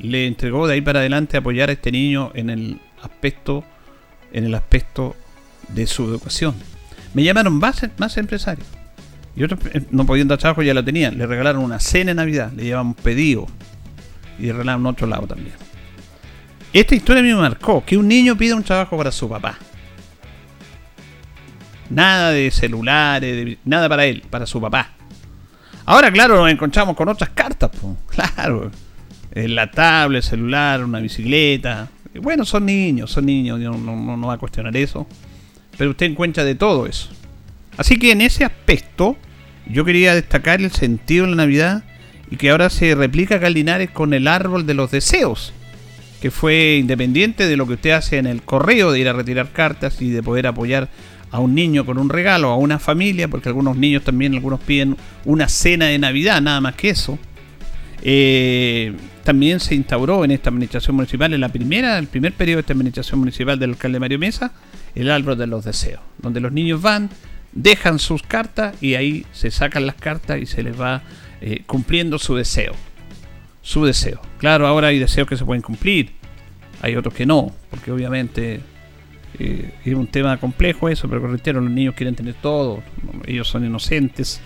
le 0.00 0.26
entregó 0.26 0.66
de 0.66 0.74
ahí 0.74 0.80
para 0.80 1.00
adelante 1.00 1.36
apoyar 1.36 1.68
a 1.68 1.72
este 1.72 1.92
niño 1.92 2.32
en 2.34 2.50
el 2.50 2.80
aspecto 3.02 3.64
en 4.32 4.44
el 4.44 4.54
aspecto 4.54 5.16
de 5.68 5.86
su 5.86 6.04
educación. 6.04 6.54
Me 7.14 7.22
llamaron 7.24 7.58
más, 7.58 7.86
más 7.98 8.16
empresarios. 8.16 8.66
Y 9.36 9.44
otros 9.44 9.60
eh, 9.72 9.82
no 9.90 10.06
podían 10.06 10.28
dar 10.28 10.38
trabajo, 10.38 10.62
ya 10.62 10.74
lo 10.74 10.84
tenían. 10.84 11.18
Le 11.18 11.26
regalaron 11.26 11.62
una 11.62 11.80
cena 11.80 12.12
en 12.12 12.18
Navidad, 12.18 12.52
le 12.52 12.64
llevaban 12.64 12.94
pedido. 12.94 13.46
Y 14.38 14.44
le 14.46 14.52
regalaron 14.52 14.86
otro 14.86 15.06
lado 15.06 15.26
también. 15.26 15.54
Esta 16.72 16.94
historia 16.94 17.22
me 17.22 17.34
marcó 17.34 17.84
que 17.84 17.96
un 17.96 18.06
niño 18.06 18.36
pide 18.36 18.54
un 18.54 18.62
trabajo 18.62 18.96
para 18.96 19.10
su 19.10 19.28
papá. 19.28 19.58
Nada 21.88 22.30
de 22.30 22.50
celulares, 22.52 23.58
nada 23.64 23.88
para 23.88 24.06
él, 24.06 24.22
para 24.30 24.46
su 24.46 24.60
papá. 24.60 24.90
Ahora, 25.84 26.12
claro, 26.12 26.36
nos 26.36 26.50
encontramos 26.50 26.94
con 26.94 27.08
otras 27.08 27.30
cartas, 27.30 27.70
claro. 28.14 28.70
La 29.32 29.70
tablet, 29.70 30.22
celular, 30.22 30.84
una 30.84 31.00
bicicleta. 31.00 31.88
Bueno, 32.20 32.44
son 32.44 32.66
niños, 32.66 33.10
son 33.12 33.26
niños, 33.26 33.60
no, 33.60 33.76
no, 33.78 34.16
no 34.16 34.26
va 34.26 34.34
a 34.34 34.38
cuestionar 34.38 34.76
eso. 34.76 35.06
Pero 35.78 35.90
usted 35.90 36.06
encuentra 36.06 36.44
de 36.44 36.54
todo 36.54 36.86
eso. 36.86 37.08
Así 37.76 37.96
que 37.96 38.12
en 38.12 38.20
ese 38.20 38.44
aspecto, 38.44 39.16
yo 39.66 39.84
quería 39.84 40.14
destacar 40.14 40.60
el 40.60 40.70
sentido 40.72 41.24
de 41.24 41.30
la 41.30 41.36
Navidad 41.36 41.84
y 42.30 42.36
que 42.36 42.50
ahora 42.50 42.70
se 42.70 42.94
replica 42.94 43.36
acá 43.36 43.48
con 43.92 44.14
el 44.14 44.28
árbol 44.28 44.66
de 44.66 44.74
los 44.74 44.90
deseos, 44.90 45.52
que 46.20 46.30
fue 46.30 46.76
independiente 46.76 47.46
de 47.46 47.56
lo 47.56 47.66
que 47.66 47.74
usted 47.74 47.90
hace 47.90 48.18
en 48.18 48.26
el 48.26 48.42
correo 48.42 48.92
de 48.92 49.00
ir 49.00 49.08
a 49.08 49.12
retirar 49.12 49.52
cartas 49.52 50.00
y 50.02 50.10
de 50.10 50.22
poder 50.22 50.46
apoyar 50.46 50.88
a 51.30 51.38
un 51.38 51.54
niño 51.54 51.86
con 51.86 51.98
un 51.98 52.08
regalo, 52.08 52.50
a 52.50 52.56
una 52.56 52.78
familia, 52.78 53.28
porque 53.28 53.48
algunos 53.48 53.76
niños 53.76 54.04
también, 54.04 54.34
algunos 54.34 54.60
piden 54.60 54.96
una 55.24 55.48
cena 55.48 55.86
de 55.86 55.98
Navidad, 55.98 56.40
nada 56.40 56.60
más 56.60 56.74
que 56.74 56.90
eso. 56.90 57.18
Eh, 58.02 58.94
también 59.24 59.60
se 59.60 59.74
instauró 59.74 60.24
en 60.24 60.30
esta 60.30 60.50
administración 60.50 60.96
municipal, 60.96 61.32
en 61.34 61.40
la 61.40 61.50
primera, 61.50 61.98
el 61.98 62.06
primer 62.06 62.32
periodo 62.32 62.56
de 62.56 62.60
esta 62.60 62.72
administración 62.72 63.20
municipal 63.20 63.58
del 63.58 63.70
alcalde 63.70 64.00
Mario 64.00 64.18
Mesa, 64.18 64.52
el 64.94 65.10
árbol 65.10 65.36
de 65.36 65.46
los 65.46 65.64
deseos, 65.64 66.00
donde 66.18 66.40
los 66.40 66.52
niños 66.52 66.80
van, 66.80 67.10
dejan 67.52 67.98
sus 67.98 68.22
cartas 68.22 68.74
y 68.80 68.94
ahí 68.94 69.26
se 69.32 69.50
sacan 69.50 69.86
las 69.86 69.96
cartas 69.96 70.40
y 70.40 70.46
se 70.46 70.62
les 70.62 70.80
va 70.80 71.02
eh, 71.40 71.62
cumpliendo 71.66 72.18
su 72.18 72.34
deseo. 72.34 72.74
Su 73.62 73.84
deseo. 73.84 74.20
Claro, 74.38 74.66
ahora 74.66 74.88
hay 74.88 74.98
deseos 74.98 75.28
que 75.28 75.36
se 75.36 75.44
pueden 75.44 75.62
cumplir, 75.62 76.12
hay 76.80 76.96
otros 76.96 77.14
que 77.14 77.26
no, 77.26 77.52
porque 77.68 77.92
obviamente 77.92 78.60
eh, 79.38 79.74
es 79.84 79.94
un 79.94 80.06
tema 80.06 80.38
complejo 80.38 80.88
eso, 80.88 81.08
pero 81.08 81.26
reitero, 81.26 81.60
los 81.60 81.70
niños 81.70 81.94
quieren 81.94 82.14
tener 82.14 82.34
todo, 82.34 82.82
ellos 83.26 83.46
son 83.48 83.64
inocentes. 83.64 84.40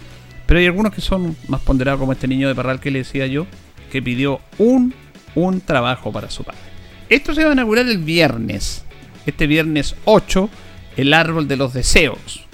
Pero 0.46 0.60
hay 0.60 0.66
algunos 0.66 0.92
que 0.92 1.00
son 1.00 1.36
más 1.48 1.60
ponderados, 1.60 2.00
como 2.00 2.12
este 2.12 2.28
niño 2.28 2.48
de 2.48 2.54
Parral 2.54 2.80
que 2.80 2.90
le 2.90 3.00
decía 3.00 3.26
yo, 3.26 3.46
que 3.90 4.02
pidió 4.02 4.40
un, 4.58 4.94
un 5.34 5.60
trabajo 5.60 6.12
para 6.12 6.30
su 6.30 6.44
padre. 6.44 6.60
Esto 7.08 7.34
se 7.34 7.44
va 7.44 7.50
a 7.50 7.54
inaugurar 7.54 7.86
el 7.86 7.98
viernes, 7.98 8.84
este 9.26 9.46
viernes 9.46 9.94
8, 10.04 10.50
el 10.96 11.14
árbol 11.14 11.48
de 11.48 11.56
los 11.56 11.72
deseos. 11.72 12.44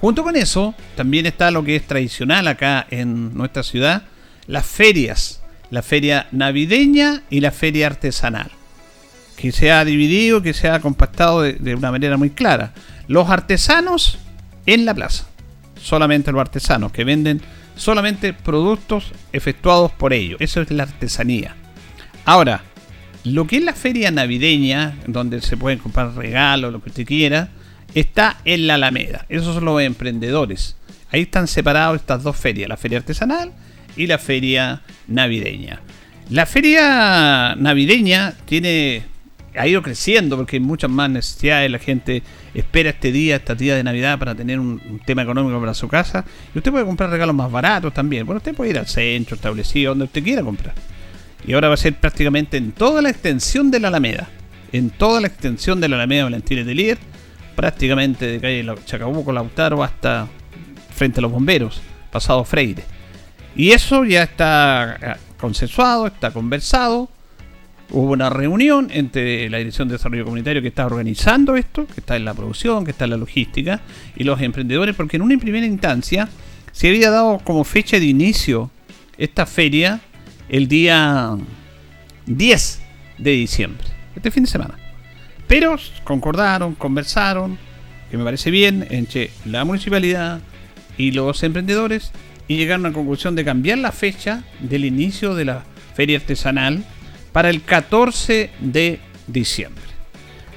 Junto 0.00 0.22
con 0.22 0.36
eso, 0.36 0.74
también 0.96 1.26
está 1.26 1.50
lo 1.50 1.62
que 1.62 1.76
es 1.76 1.86
tradicional 1.86 2.48
acá 2.48 2.86
en 2.90 3.34
nuestra 3.34 3.62
ciudad, 3.62 4.04
las 4.46 4.66
ferias, 4.66 5.42
la 5.70 5.82
feria 5.82 6.26
navideña 6.32 7.22
y 7.30 7.40
la 7.40 7.50
feria 7.50 7.86
artesanal 7.86 8.50
que 9.40 9.52
se 9.52 9.72
ha 9.72 9.82
dividido, 9.86 10.42
que 10.42 10.52
se 10.52 10.68
ha 10.68 10.80
compactado 10.80 11.40
de, 11.40 11.74
una 11.74 11.90
manera 11.90 12.18
muy 12.18 12.28
clara. 12.28 12.72
Los 13.08 13.30
artesanos 13.30 14.18
en 14.66 14.84
la 14.84 14.92
plaza, 14.92 15.24
solamente 15.82 16.32
los 16.32 16.40
artesanos 16.40 16.92
que 16.92 17.04
venden 17.04 17.40
solamente 17.76 18.32
productos 18.32 19.12
efectuados 19.32 19.90
por 19.92 20.12
ellos. 20.12 20.40
Eso 20.40 20.60
es 20.60 20.70
la 20.70 20.84
artesanía. 20.84 21.56
Ahora, 22.24 22.62
lo 23.24 23.46
que 23.46 23.56
es 23.56 23.64
la 23.64 23.74
feria 23.74 24.10
navideña, 24.10 24.96
donde 25.06 25.40
se 25.40 25.56
pueden 25.56 25.78
comprar 25.78 26.14
regalos, 26.14 26.72
lo 26.72 26.82
que 26.82 26.90
usted 26.90 27.06
quiera, 27.06 27.48
está 27.94 28.38
en 28.44 28.66
la 28.66 28.74
Alameda. 28.74 29.26
Esos 29.28 29.54
son 29.54 29.64
los 29.64 29.80
emprendedores. 29.82 30.76
Ahí 31.10 31.22
están 31.22 31.48
separados 31.48 31.96
estas 31.96 32.22
dos 32.22 32.36
ferias, 32.36 32.68
la 32.68 32.76
feria 32.76 32.98
artesanal 32.98 33.52
y 33.96 34.06
la 34.06 34.18
feria 34.18 34.82
navideña. 35.08 35.80
La 36.30 36.46
feria 36.46 37.56
navideña 37.56 38.34
tiene 38.44 39.02
ha 39.56 39.66
ido 39.66 39.82
creciendo 39.82 40.36
porque 40.36 40.56
hay 40.56 40.60
muchas 40.60 40.90
más 40.90 41.10
necesidades. 41.10 41.70
La 41.70 41.78
gente 41.78 42.22
espera 42.54 42.90
este 42.90 43.12
día, 43.12 43.36
esta 43.36 43.54
día 43.54 43.76
de 43.76 43.82
Navidad 43.82 44.18
para 44.18 44.34
tener 44.34 44.60
un, 44.60 45.00
tema 45.04 45.22
económico 45.22 45.58
para 45.60 45.74
su 45.74 45.88
casa. 45.88 46.24
Y 46.54 46.58
usted 46.58 46.70
puede 46.70 46.84
comprar 46.84 47.10
regalos 47.10 47.34
más 47.34 47.50
baratos 47.50 47.92
también. 47.92 48.26
Bueno, 48.26 48.38
usted 48.38 48.54
puede 48.54 48.70
ir 48.70 48.78
al 48.78 48.86
centro, 48.86 49.36
establecido, 49.36 49.90
donde 49.90 50.04
usted 50.04 50.22
quiera 50.22 50.42
comprar. 50.42 50.74
Y 51.46 51.52
ahora 51.52 51.68
va 51.68 51.74
a 51.74 51.78
ser 51.78 51.94
prácticamente 51.94 52.56
en 52.56 52.72
toda 52.72 53.02
la 53.02 53.10
extensión 53.10 53.70
de 53.70 53.80
la 53.80 53.88
Alameda. 53.88 54.28
En 54.72 54.90
toda 54.90 55.20
la 55.20 55.26
extensión 55.26 55.80
de 55.80 55.88
la 55.88 55.96
Alameda 55.96 56.24
Valentín 56.24 56.64
de 56.64 56.74
Lier. 56.74 56.98
Prácticamente 57.56 58.26
de 58.26 58.40
calle 58.40 58.64
Chacabuco, 58.84 59.32
Lautaro 59.32 59.82
hasta 59.82 60.28
frente 60.94 61.20
a 61.20 61.22
los 61.22 61.32
bomberos, 61.32 61.80
pasado 62.10 62.44
Freire. 62.44 62.84
Y 63.56 63.72
eso 63.72 64.04
ya 64.04 64.22
está 64.22 64.96
eh, 65.00 65.16
consensuado, 65.38 66.06
está 66.06 66.30
conversado 66.30 67.08
hubo 67.90 68.12
una 68.12 68.30
reunión 68.30 68.88
entre 68.92 69.48
la 69.50 69.58
Dirección 69.58 69.88
de 69.88 69.94
Desarrollo 69.94 70.24
Comunitario 70.24 70.62
que 70.62 70.68
está 70.68 70.86
organizando 70.86 71.56
esto, 71.56 71.86
que 71.86 72.00
está 72.00 72.16
en 72.16 72.24
la 72.24 72.34
producción, 72.34 72.84
que 72.84 72.92
está 72.92 73.04
en 73.04 73.10
la 73.10 73.16
logística, 73.16 73.80
y 74.16 74.24
los 74.24 74.40
emprendedores, 74.40 74.94
porque 74.94 75.16
en 75.16 75.22
una 75.22 75.36
primera 75.38 75.66
instancia 75.66 76.28
se 76.72 76.88
había 76.88 77.10
dado 77.10 77.38
como 77.44 77.64
fecha 77.64 77.98
de 77.98 78.06
inicio 78.06 78.70
esta 79.18 79.46
feria 79.46 80.00
el 80.48 80.68
día 80.68 81.36
10 82.26 82.80
de 83.18 83.30
diciembre, 83.32 83.86
este 84.14 84.30
fin 84.30 84.44
de 84.44 84.50
semana. 84.50 84.74
Pero 85.46 85.76
concordaron, 86.04 86.74
conversaron, 86.74 87.58
que 88.10 88.16
me 88.16 88.24
parece 88.24 88.50
bien, 88.50 88.86
entre 88.90 89.30
la 89.44 89.64
municipalidad 89.64 90.40
y 90.96 91.10
los 91.12 91.42
emprendedores, 91.42 92.12
y 92.46 92.56
llegaron 92.56 92.86
a 92.86 92.88
la 92.88 92.94
conclusión 92.94 93.36
de 93.36 93.44
cambiar 93.44 93.78
la 93.78 93.92
fecha 93.92 94.42
del 94.60 94.84
inicio 94.84 95.34
de 95.34 95.44
la 95.44 95.64
feria 95.94 96.18
artesanal 96.18 96.84
para 97.32 97.50
el 97.50 97.62
14 97.62 98.50
de 98.60 99.00
diciembre. 99.26 99.84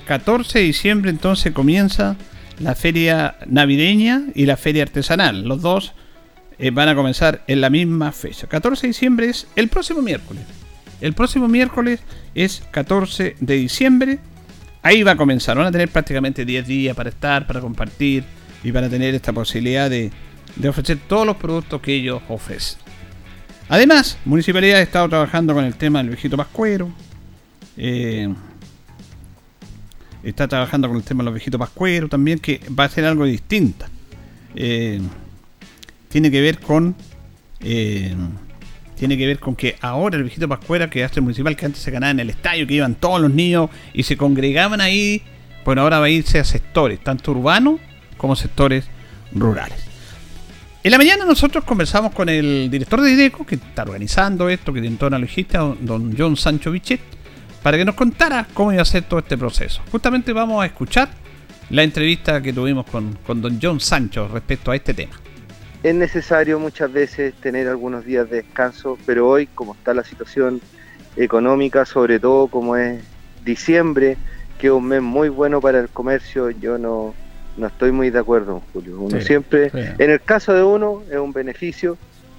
14 0.07 0.59
de 0.59 0.65
diciembre 0.65 1.11
entonces 1.11 1.53
comienza 1.53 2.15
la 2.59 2.75
feria 2.75 3.35
navideña 3.47 4.23
y 4.35 4.45
la 4.45 4.57
feria 4.57 4.83
artesanal. 4.83 5.43
Los 5.43 5.61
dos 5.61 5.93
eh, 6.59 6.71
van 6.71 6.89
a 6.89 6.95
comenzar 6.95 7.43
en 7.47 7.61
la 7.61 7.69
misma 7.69 8.11
fecha. 8.11 8.47
14 8.47 8.81
de 8.81 8.87
diciembre 8.87 9.29
es 9.29 9.47
el 9.55 9.69
próximo 9.69 10.01
miércoles. 10.01 10.43
El 11.01 11.13
próximo 11.13 11.47
miércoles 11.47 12.01
es 12.35 12.63
14 12.71 13.35
de 13.39 13.55
diciembre. 13.55 14.19
Ahí 14.81 15.03
va 15.03 15.11
a 15.11 15.17
comenzar. 15.17 15.57
Van 15.57 15.67
a 15.67 15.71
tener 15.71 15.89
prácticamente 15.89 16.45
10 16.45 16.67
días 16.67 16.95
para 16.95 17.09
estar, 17.09 17.47
para 17.47 17.59
compartir 17.59 18.23
y 18.63 18.71
para 18.71 18.89
tener 18.89 19.13
esta 19.15 19.33
posibilidad 19.33 19.89
de, 19.89 20.11
de 20.55 20.69
ofrecer 20.69 20.99
todos 21.07 21.25
los 21.25 21.37
productos 21.37 21.81
que 21.81 21.95
ellos 21.95 22.21
ofrecen. 22.29 22.82
Además, 23.69 24.17
Municipalidad 24.25 24.79
ha 24.79 24.81
estado 24.81 25.09
trabajando 25.09 25.53
con 25.53 25.65
el 25.65 25.75
tema 25.75 25.99
del 25.99 26.09
viejito 26.09 26.37
pascuero. 26.37 26.91
Eh, 27.77 28.33
está 30.23 30.47
trabajando 30.47 30.87
con 30.87 30.97
el 30.97 31.03
tema 31.03 31.23
de 31.23 31.25
los 31.25 31.33
viejitos 31.33 31.59
pascueros 31.59 32.09
también, 32.09 32.39
que 32.39 32.61
va 32.77 32.85
a 32.85 32.89
ser 32.89 33.05
algo 33.05 33.25
distinto. 33.25 33.85
Eh, 34.55 35.01
tiene 36.09 36.29
que 36.31 36.41
ver 36.41 36.59
con. 36.59 36.95
Eh, 37.61 38.15
tiene 38.95 39.17
que 39.17 39.25
ver 39.25 39.39
con 39.39 39.55
que 39.55 39.75
ahora 39.81 40.17
el 40.17 40.23
viejito 40.23 40.47
pascuero 40.47 40.89
que 40.89 41.03
hace 41.03 41.19
el 41.19 41.23
municipal, 41.23 41.55
que 41.55 41.65
antes 41.65 41.81
se 41.81 41.91
ganaba 41.91 42.11
en 42.11 42.19
el 42.19 42.29
estadio, 42.29 42.67
que 42.67 42.75
iban 42.75 42.95
todos 42.95 43.19
los 43.19 43.31
niños 43.31 43.69
y 43.93 44.03
se 44.03 44.15
congregaban 44.15 44.79
ahí, 44.79 45.23
bueno, 45.65 45.81
ahora 45.81 45.99
va 45.99 46.05
a 46.05 46.09
irse 46.09 46.39
a 46.39 46.45
sectores, 46.45 46.99
tanto 47.03 47.31
urbanos 47.31 47.81
como 48.17 48.35
sectores 48.35 48.85
rurales. 49.33 49.82
En 50.83 50.91
la 50.91 50.97
mañana 50.97 51.23
nosotros 51.23 51.63
conversamos 51.63 52.13
con 52.13 52.27
el 52.27 52.69
director 52.69 52.99
de 52.99 53.11
IDECO, 53.11 53.45
que 53.45 53.55
está 53.55 53.83
organizando 53.83 54.49
esto, 54.49 54.73
que 54.73 54.81
tiene 54.81 54.97
toda 54.97 55.11
la 55.11 55.19
logística, 55.19 55.59
don 55.79 56.13
John 56.17 56.35
Sancho 56.35 56.71
Vichet, 56.71 56.99
para 57.61 57.77
que 57.77 57.85
nos 57.85 57.95
contara 57.95 58.45
cómo 58.53 58.73
iba 58.73 58.81
a 58.81 58.85
ser 58.85 59.03
todo 59.03 59.21
este 59.21 59.37
proceso. 59.37 59.81
Justamente 59.93 60.33
vamos 60.33 60.61
a 60.61 60.65
escuchar 60.65 61.07
la 61.69 61.83
entrevista 61.83 62.41
que 62.41 62.51
tuvimos 62.51 62.85
con 62.85 63.41
don 63.41 63.59
John 63.61 63.79
Sancho 63.79 64.27
respecto 64.27 64.71
a 64.71 64.75
este 64.75 64.93
tema. 64.93 65.13
Es 65.83 65.95
necesario 65.95 66.59
muchas 66.59 66.91
veces 66.91 67.33
tener 67.35 67.69
algunos 67.69 68.03
días 68.03 68.29
de 68.29 68.41
descanso, 68.41 68.97
pero 69.05 69.29
hoy, 69.29 69.47
como 69.47 69.75
está 69.75 69.93
la 69.93 70.03
situación 70.03 70.59
económica, 71.15 71.85
sobre 71.85 72.19
todo 72.19 72.47
como 72.47 72.75
es 72.75 73.01
diciembre, 73.45 74.17
que 74.59 74.67
es 74.67 74.73
un 74.73 74.85
mes 74.85 75.01
muy 75.01 75.29
bueno 75.29 75.61
para 75.61 75.79
el 75.79 75.87
comercio, 75.87 76.49
yo 76.49 76.77
no, 76.77 77.13
no 77.57 77.67
estoy 77.67 77.91
muy 77.91 78.09
de 78.09 78.19
acuerdo, 78.19 78.61
Julio. 78.73 78.99
Uno 78.99 79.21
siempre, 79.21 79.71
en 79.73 80.09
el 80.09 80.21
caso 80.21 80.53
de 80.53 80.63
uno, 80.63 81.03
es 81.09 81.17
un 81.17 81.33
beneficio. 81.33 81.97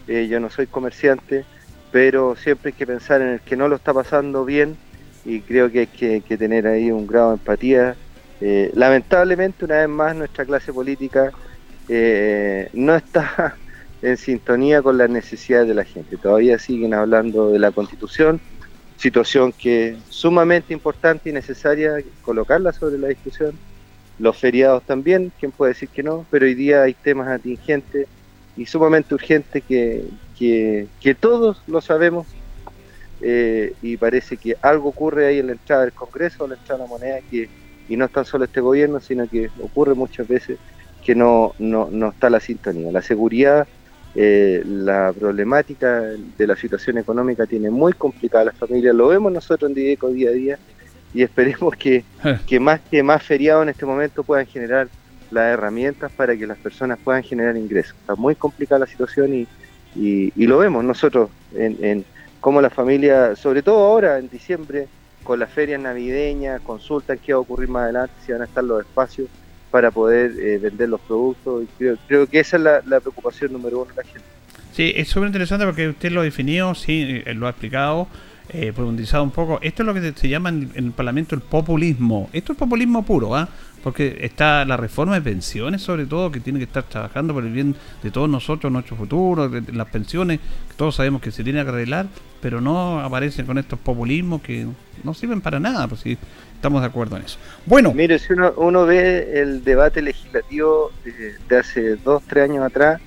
Eh, 0.08 0.26
yo 0.28 0.40
no 0.40 0.50
soy 0.50 0.66
comerciante, 0.66 1.44
pero 1.92 2.36
siempre 2.36 2.70
hay 2.70 2.72
que 2.74 2.86
pensar 2.86 3.22
en 3.22 3.28
el 3.28 3.40
que 3.40 3.56
no 3.56 3.68
lo 3.68 3.76
está 3.76 3.94
pasando 3.94 4.44
bien 4.44 4.76
y 5.24 5.40
creo 5.40 5.70
que 5.70 5.80
hay 5.80 6.20
que, 6.20 6.36
tener 6.36 6.66
ahí 6.66 6.90
un 6.90 7.06
grado 7.06 7.28
de 7.28 7.34
empatía. 7.34 7.96
Eh, 8.40 8.70
lamentablemente, 8.74 9.64
una 9.64 9.76
vez 9.76 9.88
más, 9.88 10.16
nuestra 10.16 10.44
clase 10.44 10.72
política 10.72 11.30
eh, 11.88 12.68
no 12.72 12.94
está 12.96 13.56
en 14.02 14.16
sintonía 14.16 14.82
con 14.82 14.98
las 14.98 15.08
necesidades 15.08 15.68
de 15.68 15.74
la 15.74 15.84
gente. 15.84 16.16
Todavía 16.16 16.58
siguen 16.58 16.92
hablando 16.92 17.50
de 17.50 17.58
la 17.60 17.70
constitución, 17.70 18.40
situación 18.96 19.52
que 19.52 19.90
es 19.90 19.98
sumamente 20.08 20.74
importante 20.74 21.30
y 21.30 21.32
necesaria 21.32 21.96
colocarla 22.22 22.72
sobre 22.72 22.98
la 22.98 23.08
discusión 23.08 23.56
los 24.18 24.36
feriados 24.36 24.82
también, 24.84 25.32
quién 25.38 25.50
puede 25.50 25.72
decir 25.72 25.88
que 25.88 26.02
no, 26.02 26.24
pero 26.30 26.46
hoy 26.46 26.54
día 26.54 26.82
hay 26.82 26.94
temas 26.94 27.28
atingentes 27.28 28.06
y 28.56 28.66
sumamente 28.66 29.14
urgentes 29.14 29.62
que, 29.64 30.04
que, 30.38 31.14
todos 31.18 31.62
lo 31.66 31.80
sabemos 31.80 32.26
eh, 33.20 33.74
y 33.82 33.96
parece 33.96 34.36
que 34.36 34.56
algo 34.62 34.90
ocurre 34.90 35.26
ahí 35.26 35.38
en 35.38 35.46
la 35.46 35.52
entrada 35.52 35.82
del 35.82 35.92
Congreso, 35.92 36.44
en 36.44 36.50
la 36.50 36.56
entrada 36.56 36.82
de 36.82 36.88
la 36.88 36.88
moneda, 36.88 37.18
que, 37.30 37.48
y 37.88 37.96
no 37.96 38.04
es 38.04 38.12
tan 38.12 38.24
solo 38.24 38.44
este 38.44 38.60
gobierno, 38.60 39.00
sino 39.00 39.28
que 39.28 39.50
ocurre 39.60 39.94
muchas 39.94 40.28
veces 40.28 40.58
que 41.04 41.14
no, 41.14 41.54
no, 41.58 41.88
no 41.90 42.10
está 42.10 42.30
la 42.30 42.40
sintonía. 42.40 42.90
La 42.92 43.02
seguridad, 43.02 43.66
eh, 44.14 44.62
la 44.64 45.12
problemática 45.12 46.00
de 46.00 46.46
la 46.46 46.56
situación 46.56 46.98
económica 46.98 47.46
tiene 47.46 47.70
muy 47.70 47.92
complicada 47.92 48.42
a 48.42 48.44
las 48.46 48.56
familias, 48.56 48.94
lo 48.94 49.08
vemos 49.08 49.32
nosotros 49.32 49.68
en 49.68 49.74
Dideco 49.74 50.08
día 50.10 50.30
a 50.30 50.32
día, 50.32 50.58
y 51.14 51.22
esperemos 51.22 51.74
que, 51.76 52.04
que 52.46 52.60
más 52.60 52.80
que 52.90 53.02
más 53.02 53.22
feriados 53.22 53.62
en 53.62 53.68
este 53.70 53.86
momento 53.86 54.24
puedan 54.24 54.46
generar 54.46 54.88
las 55.30 55.52
herramientas 55.52 56.12
para 56.12 56.36
que 56.36 56.46
las 56.46 56.58
personas 56.58 56.98
puedan 57.02 57.22
generar 57.22 57.56
ingresos. 57.56 57.94
Está 58.00 58.14
muy 58.14 58.34
complicada 58.34 58.80
la 58.80 58.86
situación 58.86 59.34
y, 59.34 59.46
y, 59.96 60.46
lo 60.46 60.58
vemos 60.58 60.84
nosotros 60.84 61.30
en, 61.54 61.76
en 61.82 62.04
cómo 62.40 62.60
la 62.60 62.70
familia, 62.70 63.36
sobre 63.36 63.62
todo 63.62 63.84
ahora 63.86 64.18
en 64.18 64.28
diciembre, 64.28 64.88
con 65.22 65.38
las 65.38 65.50
ferias 65.50 65.80
navideñas, 65.80 66.60
consultan 66.60 67.18
qué 67.18 67.32
va 67.32 67.38
a 67.38 67.42
ocurrir 67.42 67.68
más 67.68 67.84
adelante, 67.84 68.14
si 68.26 68.32
van 68.32 68.42
a 68.42 68.44
estar 68.44 68.62
los 68.62 68.80
espacios 68.80 69.28
para 69.70 69.90
poder 69.90 70.32
eh, 70.38 70.58
vender 70.58 70.88
los 70.88 71.00
productos. 71.00 71.64
Y 71.64 71.66
creo, 71.78 71.96
creo 72.06 72.26
que 72.26 72.40
esa 72.40 72.56
es 72.56 72.62
la, 72.62 72.82
la 72.86 73.00
preocupación 73.00 73.52
número 73.52 73.80
uno 73.80 73.90
de 73.90 73.96
la 73.96 74.04
gente. 74.04 74.28
Sí, 74.72 74.92
es 74.94 75.08
súper 75.08 75.28
interesante 75.28 75.64
porque 75.64 75.88
usted 75.88 76.10
lo 76.10 76.22
definió, 76.22 76.74
sí, 76.74 77.22
eh, 77.24 77.34
lo 77.34 77.46
ha 77.46 77.50
explicado 77.50 78.08
eh, 78.50 78.72
profundizado 78.74 79.22
un 79.22 79.30
poco. 79.30 79.58
Esto 79.62 79.82
es 79.82 79.86
lo 79.86 79.94
que 79.94 80.12
se 80.12 80.28
llama 80.28 80.50
en, 80.50 80.70
el 80.74 80.92
Parlamento 80.92 81.34
el 81.34 81.40
populismo. 81.40 82.28
Esto 82.32 82.52
es 82.52 82.58
populismo 82.58 83.02
puro, 83.04 83.34
¿ah? 83.34 83.48
Porque 83.82 84.18
está 84.20 84.64
la 84.64 84.76
reforma 84.76 85.14
de 85.14 85.22
pensiones, 85.22 85.82
sobre 85.82 86.06
todo, 86.06 86.30
que 86.30 86.40
tiene 86.40 86.58
que 86.58 86.64
estar 86.64 86.82
trabajando 86.84 87.34
por 87.34 87.44
el 87.44 87.52
bien 87.52 87.74
de 88.02 88.10
todos 88.10 88.28
nosotros, 88.28 88.72
nuestro 88.72 88.96
futuro, 88.96 89.48
de, 89.48 89.72
las 89.72 89.88
pensiones, 89.88 90.40
que 90.40 90.74
todos 90.76 90.94
sabemos 90.96 91.20
que 91.20 91.30
se 91.30 91.42
tiene 91.42 91.62
que 91.62 91.70
arreglar, 91.70 92.06
pero 92.40 92.60
no 92.60 93.00
aparecen 93.00 93.46
con 93.46 93.58
estos 93.58 93.78
populismos 93.78 94.42
que 94.42 94.66
no 95.02 95.14
sirven 95.14 95.40
para 95.40 95.58
nada, 95.58 95.86
pues 95.88 96.00
si 96.02 96.18
estamos 96.54 96.80
de 96.80 96.86
acuerdo 96.86 97.16
en 97.16 97.24
eso. 97.24 97.38
Bueno. 97.66 97.92
Mire, 97.94 98.18
si 98.18 98.32
uno, 98.32 98.86
ve 98.86 99.40
el 99.40 99.64
debate 99.64 100.00
legislativo 100.00 100.90
de, 101.48 101.58
hace 101.58 101.96
dos, 101.96 102.22
tres 102.26 102.50
años 102.50 102.64
atrás, 102.64 103.00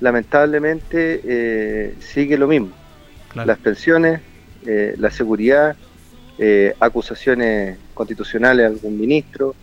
lamentablemente 0.00 1.20
eh, 1.24 1.94
sigue 2.00 2.38
lo 2.38 2.46
mismo. 2.46 2.70
Las 3.34 3.58
pensiones 3.58 4.20
eh, 4.66 4.94
la 4.98 5.10
seguridad, 5.10 5.76
eh, 6.38 6.74
acusaciones 6.78 7.78
constitucionales 7.94 8.64
a 8.64 8.68
algún 8.68 8.98
ministro. 8.98 9.54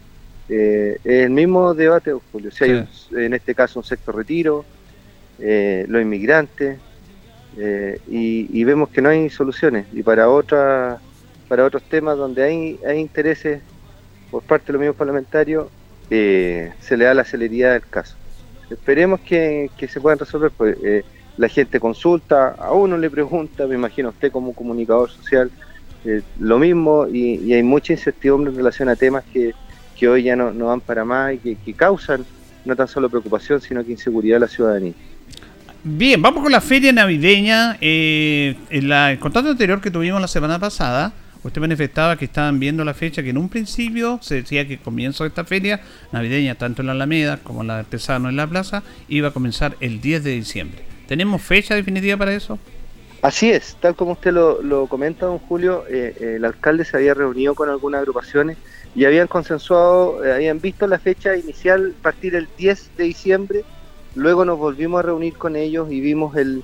Eh, 0.50 0.98
el 1.04 1.30
mismo 1.30 1.74
debate, 1.74 2.14
Julio. 2.32 2.52
Si 2.52 2.64
hay 2.66 2.88
en 3.12 3.34
este 3.34 3.56
caso 3.56 3.80
un 3.80 3.86
sexto 3.86 4.12
retiro, 4.12 4.66
los 5.38 6.02
inmigrantes, 6.02 6.80
y, 8.08 8.64
vemos 8.64 8.90
que 8.90 9.02
no 9.02 9.10
hay 9.10 9.30
soluciones. 9.30 9.86
Y 9.94 10.04
para 10.04 10.30
otra, 10.30 11.00
para 11.48 11.64
otros 11.66 11.84
temas 11.84 12.18
donde 12.18 12.44
hay, 12.44 12.80
hay 12.86 13.00
intereses 13.00 13.62
por 14.32 14.44
parte 14.44 14.68
de 14.68 14.74
los 14.74 14.80
mismos 14.82 14.98
parlamentarios, 14.98 15.68
se 16.10 16.98
le 16.98 17.06
da 17.06 17.14
la 17.14 17.24
celeridad 17.24 17.74
del 17.74 17.88
caso. 17.88 18.16
Esperemos 18.70 19.22
que, 19.22 19.70
que 19.78 19.88
se 19.88 20.02
puedan 20.02 20.20
resolver. 20.20 20.52
Pues, 20.52 20.78
la 21.40 21.48
gente 21.48 21.80
consulta, 21.80 22.50
a 22.60 22.74
uno 22.74 22.98
le 22.98 23.10
pregunta, 23.10 23.66
me 23.66 23.76
imagino 23.76 24.10
usted 24.10 24.30
como 24.30 24.54
comunicador 24.54 25.10
social, 25.10 25.50
eh, 26.04 26.22
lo 26.38 26.60
mismo, 26.60 27.08
y, 27.08 27.54
hay 27.54 27.64
mucha 27.64 27.94
incertidumbre 27.94 28.52
en 28.52 28.58
relación 28.58 28.90
a 28.90 28.98
temas 28.98 29.24
que, 29.32 29.54
hoy 30.06 30.24
ya 30.24 30.36
no, 30.36 30.52
van 30.52 30.82
para 30.82 31.06
más 31.06 31.36
y 31.42 31.56
que, 31.56 31.74
causan 31.74 32.26
no 32.66 32.76
tan 32.76 32.90
solo 32.90 33.10
preocupación, 33.10 33.62
sino 33.62 33.86
que 33.86 33.94
inseguridad 33.94 34.36
a 34.36 34.40
la 34.42 34.48
ciudadanía. 34.50 34.92
Bien, 35.82 36.22
vamos 36.22 36.44
con 36.44 36.52
la 36.52 36.60
feria 36.60 36.92
navideña. 36.92 37.78
Eh, 37.80 38.58
en 38.70 38.90
la, 38.90 39.14
el 39.14 39.20
contacto 39.20 39.50
anterior 39.50 39.80
que 39.80 39.92
tuvimos 39.92 40.20
la 40.20 40.28
semana 40.28 40.60
pasada, 40.60 41.14
usted 41.42 41.62
manifestaba 41.62 42.18
que 42.18 42.26
estaban 42.26 42.60
viendo 42.60 42.84
la 42.84 42.94
fecha, 42.94 43.24
que 43.24 43.30
en 43.30 43.38
un 43.38 43.48
principio 43.48 44.20
se 44.22 44.36
decía 44.36 44.68
que 44.68 44.74
el 44.74 44.80
comienzo 44.82 45.24
de 45.24 45.30
esta 45.30 45.46
feria 45.46 45.80
navideña, 46.12 46.56
tanto 46.56 46.82
en 46.82 46.88
la 46.88 46.92
Alameda 46.92 47.38
como 47.38 47.62
en 47.62 47.68
la 47.68 47.80
Artesano 47.80 48.28
en 48.28 48.36
la 48.36 48.46
Plaza, 48.46 48.84
iba 49.08 49.30
a 49.30 49.32
comenzar 49.32 49.78
el 49.80 50.02
10 50.02 50.26
de 50.26 50.32
diciembre. 50.32 50.89
¿Tenemos 51.10 51.42
fecha 51.42 51.74
definitiva 51.74 52.16
para 52.18 52.36
eso? 52.36 52.60
Así 53.24 53.50
es, 53.50 53.76
tal 53.80 53.96
como 53.96 54.12
usted 54.12 54.32
lo, 54.32 54.86
comenta, 54.86 55.26
don 55.26 55.40
Julio, 55.40 55.84
eh, 55.90 56.16
eh, 56.20 56.34
el 56.36 56.46
alcalde 56.46 56.86
se 56.86 56.98
había 56.98 57.16
reunido 57.16 57.56
con 57.56 57.68
algunas 57.68 58.02
agrupaciones 58.02 58.58
y 58.94 59.06
habían 59.06 59.26
consensuado, 59.26 60.24
eh, 60.24 60.32
habían 60.32 60.62
visto 60.62 60.86
la 60.86 61.00
fecha 61.00 61.36
inicial 61.36 61.96
partir 62.00 62.36
el 62.36 62.48
10 62.60 62.92
de 62.96 63.06
diciembre, 63.06 63.64
luego 64.14 64.46
nos 64.46 64.60
volvimos 64.60 65.00
a 65.00 65.02
reunir 65.02 65.34
con 65.34 65.56
ellos 65.56 65.92
y 65.92 66.00
vimos 66.00 66.38
el, 66.38 66.64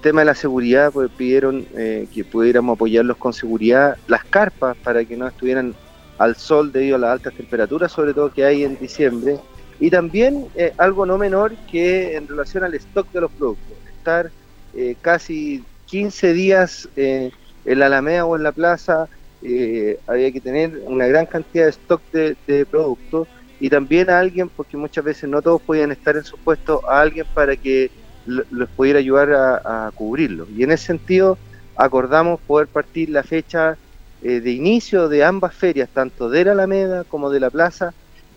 tema 0.00 0.22
de 0.22 0.24
la 0.24 0.34
seguridad, 0.34 0.90
pues 0.92 1.08
pidieron 1.16 1.64
que 2.12 2.26
pudiéramos 2.28 2.74
apoyarlos 2.74 3.16
con 3.18 3.32
seguridad, 3.32 3.96
las 4.08 4.24
carpas 4.24 4.76
para 4.78 5.04
que 5.04 5.16
no 5.16 5.28
estuvieran 5.28 5.76
al 6.18 6.34
sol 6.34 6.72
debido 6.72 6.96
a 6.96 6.98
las 6.98 7.10
altas 7.12 7.34
temperaturas, 7.34 7.92
sobre 7.92 8.12
todo 8.12 8.32
que 8.32 8.44
hay 8.44 8.64
en 8.64 8.76
diciembre, 8.80 9.36
y 9.78 9.90
también 9.90 10.46
algo 10.78 11.04
no 11.06 11.18
menor 11.18 11.54
que 11.70 12.16
en 12.16 12.26
relación 12.26 12.64
al 12.64 12.74
stock 12.74 13.10
de 13.12 13.20
los 13.20 13.30
productos 13.32 13.76
estar 14.06 14.30
eh, 14.74 14.94
casi 15.00 15.64
15 15.86 16.32
días 16.32 16.88
eh, 16.96 17.32
en 17.64 17.78
la 17.78 17.86
Alameda 17.86 18.24
o 18.24 18.36
en 18.36 18.44
la 18.44 18.52
plaza, 18.52 19.08
eh, 19.42 19.98
había 20.06 20.30
que 20.30 20.40
tener 20.40 20.82
una 20.86 21.06
gran 21.06 21.26
cantidad 21.26 21.64
de 21.64 21.70
stock 21.70 22.00
de, 22.12 22.66
productos 22.70 23.26
y 23.58 23.68
también 23.68 24.08
a 24.10 24.20
alguien, 24.20 24.48
porque 24.48 24.76
muchas 24.76 25.02
veces 25.02 25.28
no 25.28 25.42
todos 25.42 25.60
podían 25.62 25.90
estar 25.90 26.16
en 26.16 26.24
su 26.24 26.36
puesto, 26.38 26.88
a 26.88 27.00
alguien 27.00 27.26
para 27.34 27.56
que 27.56 27.90
los 28.26 28.68
pudiera 28.70 28.98
ayudar 28.98 29.32
a, 29.32 29.90
cubrirlo. 29.94 30.46
Y 30.54 30.62
en 30.62 30.72
ese 30.72 30.86
sentido 30.86 31.38
acordamos 31.74 32.40
poder 32.40 32.68
partir 32.68 33.08
la 33.08 33.22
fecha 33.22 33.78
de 34.20 34.50
inicio 34.50 35.08
de 35.08 35.24
ambas 35.24 35.54
ferias, 35.54 35.88
tanto 35.88 36.28
de 36.28 36.44
la 36.44 36.52
Alameda 36.52 37.04
como 37.04 37.30
de 37.30 37.40
la 37.40 37.50
Plaza, 37.50 37.94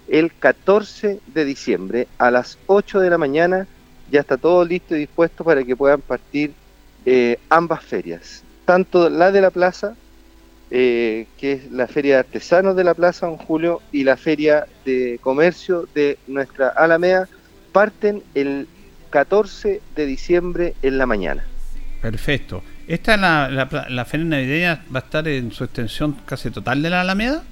el 0.10 0.34
14 0.34 1.20
de 1.28 1.46
diciembre 1.46 2.08
a 2.18 2.32
las 2.32 2.58
8 2.68 3.00
de 3.00 3.10
la 3.10 3.18
mañana 3.18 3.68
ya 4.12 4.22
está 4.22 4.38
todo 4.38 4.66
listo 4.66 4.96
y 4.96 5.00
dispuesto 5.00 5.44
para 5.44 5.64
que 5.64 5.76
puedan 5.76 6.02
partir 6.02 6.54
eh, 7.06 7.40
ambas 7.50 7.84
ferias, 7.84 8.44
tanto 8.66 9.10
la 9.10 9.32
de 9.32 9.42
la 9.42 9.52
plaza, 9.52 9.96
eh, 10.72 11.28
que 11.38 11.54
es 11.54 11.72
la 11.72 11.88
feria 11.88 12.16
de 12.16 12.20
artesanos 12.20 12.76
de 12.76 12.84
la 12.84 12.94
plaza 12.94 13.28
en 13.28 13.38
julio, 13.38 13.82
y 13.92 14.04
la 14.04 14.18
feria 14.18 14.68
de 14.86 15.20
comercio 15.22 15.88
de 15.94 16.18
nuestra 16.28 16.70
Alameda, 16.70 17.28
parten 17.72 18.24
el 18.34 18.68
14 19.12 19.82
de 19.96 20.06
diciembre 20.06 20.74
en 20.82 20.98
la 20.98 21.06
mañana. 21.06 21.44
Perfecto. 22.02 22.64
¿Esta 22.88 23.18
la, 23.18 23.50
la, 23.50 24.06
feria 24.06 24.26
navideña 24.26 24.84
va 24.94 25.00
a 25.00 25.04
estar 25.04 25.28
en 25.28 25.52
su 25.52 25.64
extensión 25.64 26.18
casi 26.26 26.50
total 26.50 26.82
de 26.82 26.90
la 26.90 27.02
Alameda? 27.02 27.44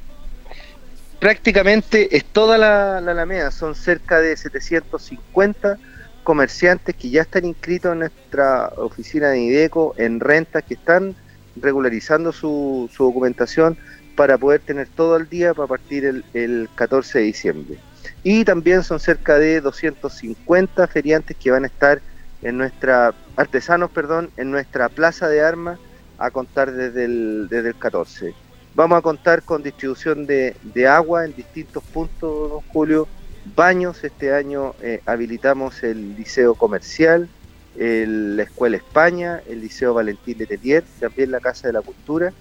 Prácticamente 1.20 2.16
es 2.16 2.26
toda 2.26 2.58
la, 2.58 3.02
la 3.02 3.12
Alameda, 3.12 3.52
son 3.52 3.74
cerca 3.76 4.22
de 4.22 4.38
750 4.38 5.80
comerciantes 6.24 6.94
que 6.96 7.10
ya 7.10 7.22
están 7.22 7.46
inscritos 7.46 7.94
en 7.94 8.00
nuestra 8.00 8.68
oficina 8.76 9.30
de 9.30 9.40
IDECO 9.40 9.96
en 9.98 10.20
rentas, 10.20 10.64
que 10.64 10.74
están 10.74 11.16
regularizando 11.56 12.32
su, 12.32 12.90
documentación 12.98 13.78
para 14.16 14.38
poder 14.38 14.60
tener 14.60 14.90
todo 14.90 15.16
el 15.16 15.30
día 15.30 15.54
para 15.54 15.68
partir 15.68 16.04
el, 16.06 16.26
el 16.34 16.70
14 16.76 17.20
de 17.20 17.24
diciembre. 17.24 17.78
Y 18.24 18.44
también 18.44 18.84
son 18.84 19.00
cerca 19.00 19.40
de 19.40 19.62
250 19.62 20.88
feriantes 20.88 21.38
que 21.38 21.50
van 21.50 21.64
a 21.64 21.68
estar 21.68 22.02
en 22.42 22.58
nuestra, 22.58 23.14
artesanos, 23.38 23.90
perdón, 23.92 24.30
en 24.38 24.52
nuestra 24.52 24.90
plaza 24.90 25.30
de 25.30 25.42
armas 25.42 25.80
a 26.18 26.30
contar 26.32 26.72
desde 26.72 27.06
el, 27.06 27.48
desde 27.50 27.70
el 27.70 27.76
14. 27.76 28.34
Vamos 28.78 29.00
a 29.00 29.02
contar 29.02 29.42
con 29.42 29.64
distribución 29.64 30.28
de, 30.28 30.56
de 30.62 30.86
agua 30.86 31.26
en 31.26 31.36
distintos 31.36 31.84
puntos, 31.84 32.52
don 32.52 32.62
Julio, 32.72 33.08
baños. 33.56 34.04
Este 34.04 34.32
año 34.32 34.76
eh, 34.84 35.02
habilitamos 35.08 35.82
el 35.82 36.16
liceo 36.16 36.54
comercial, 36.54 37.28
la 37.76 38.44
Escuela 38.44 38.78
España, 38.78 39.42
el 39.48 39.62
Liceo 39.62 39.96
Valentín 39.96 40.38
Letelier, 40.38 40.84
también 41.00 41.32
la 41.32 41.40
Casa 41.40 41.66
de 41.66 41.74
la 41.74 41.82
Cultura, 41.82 42.32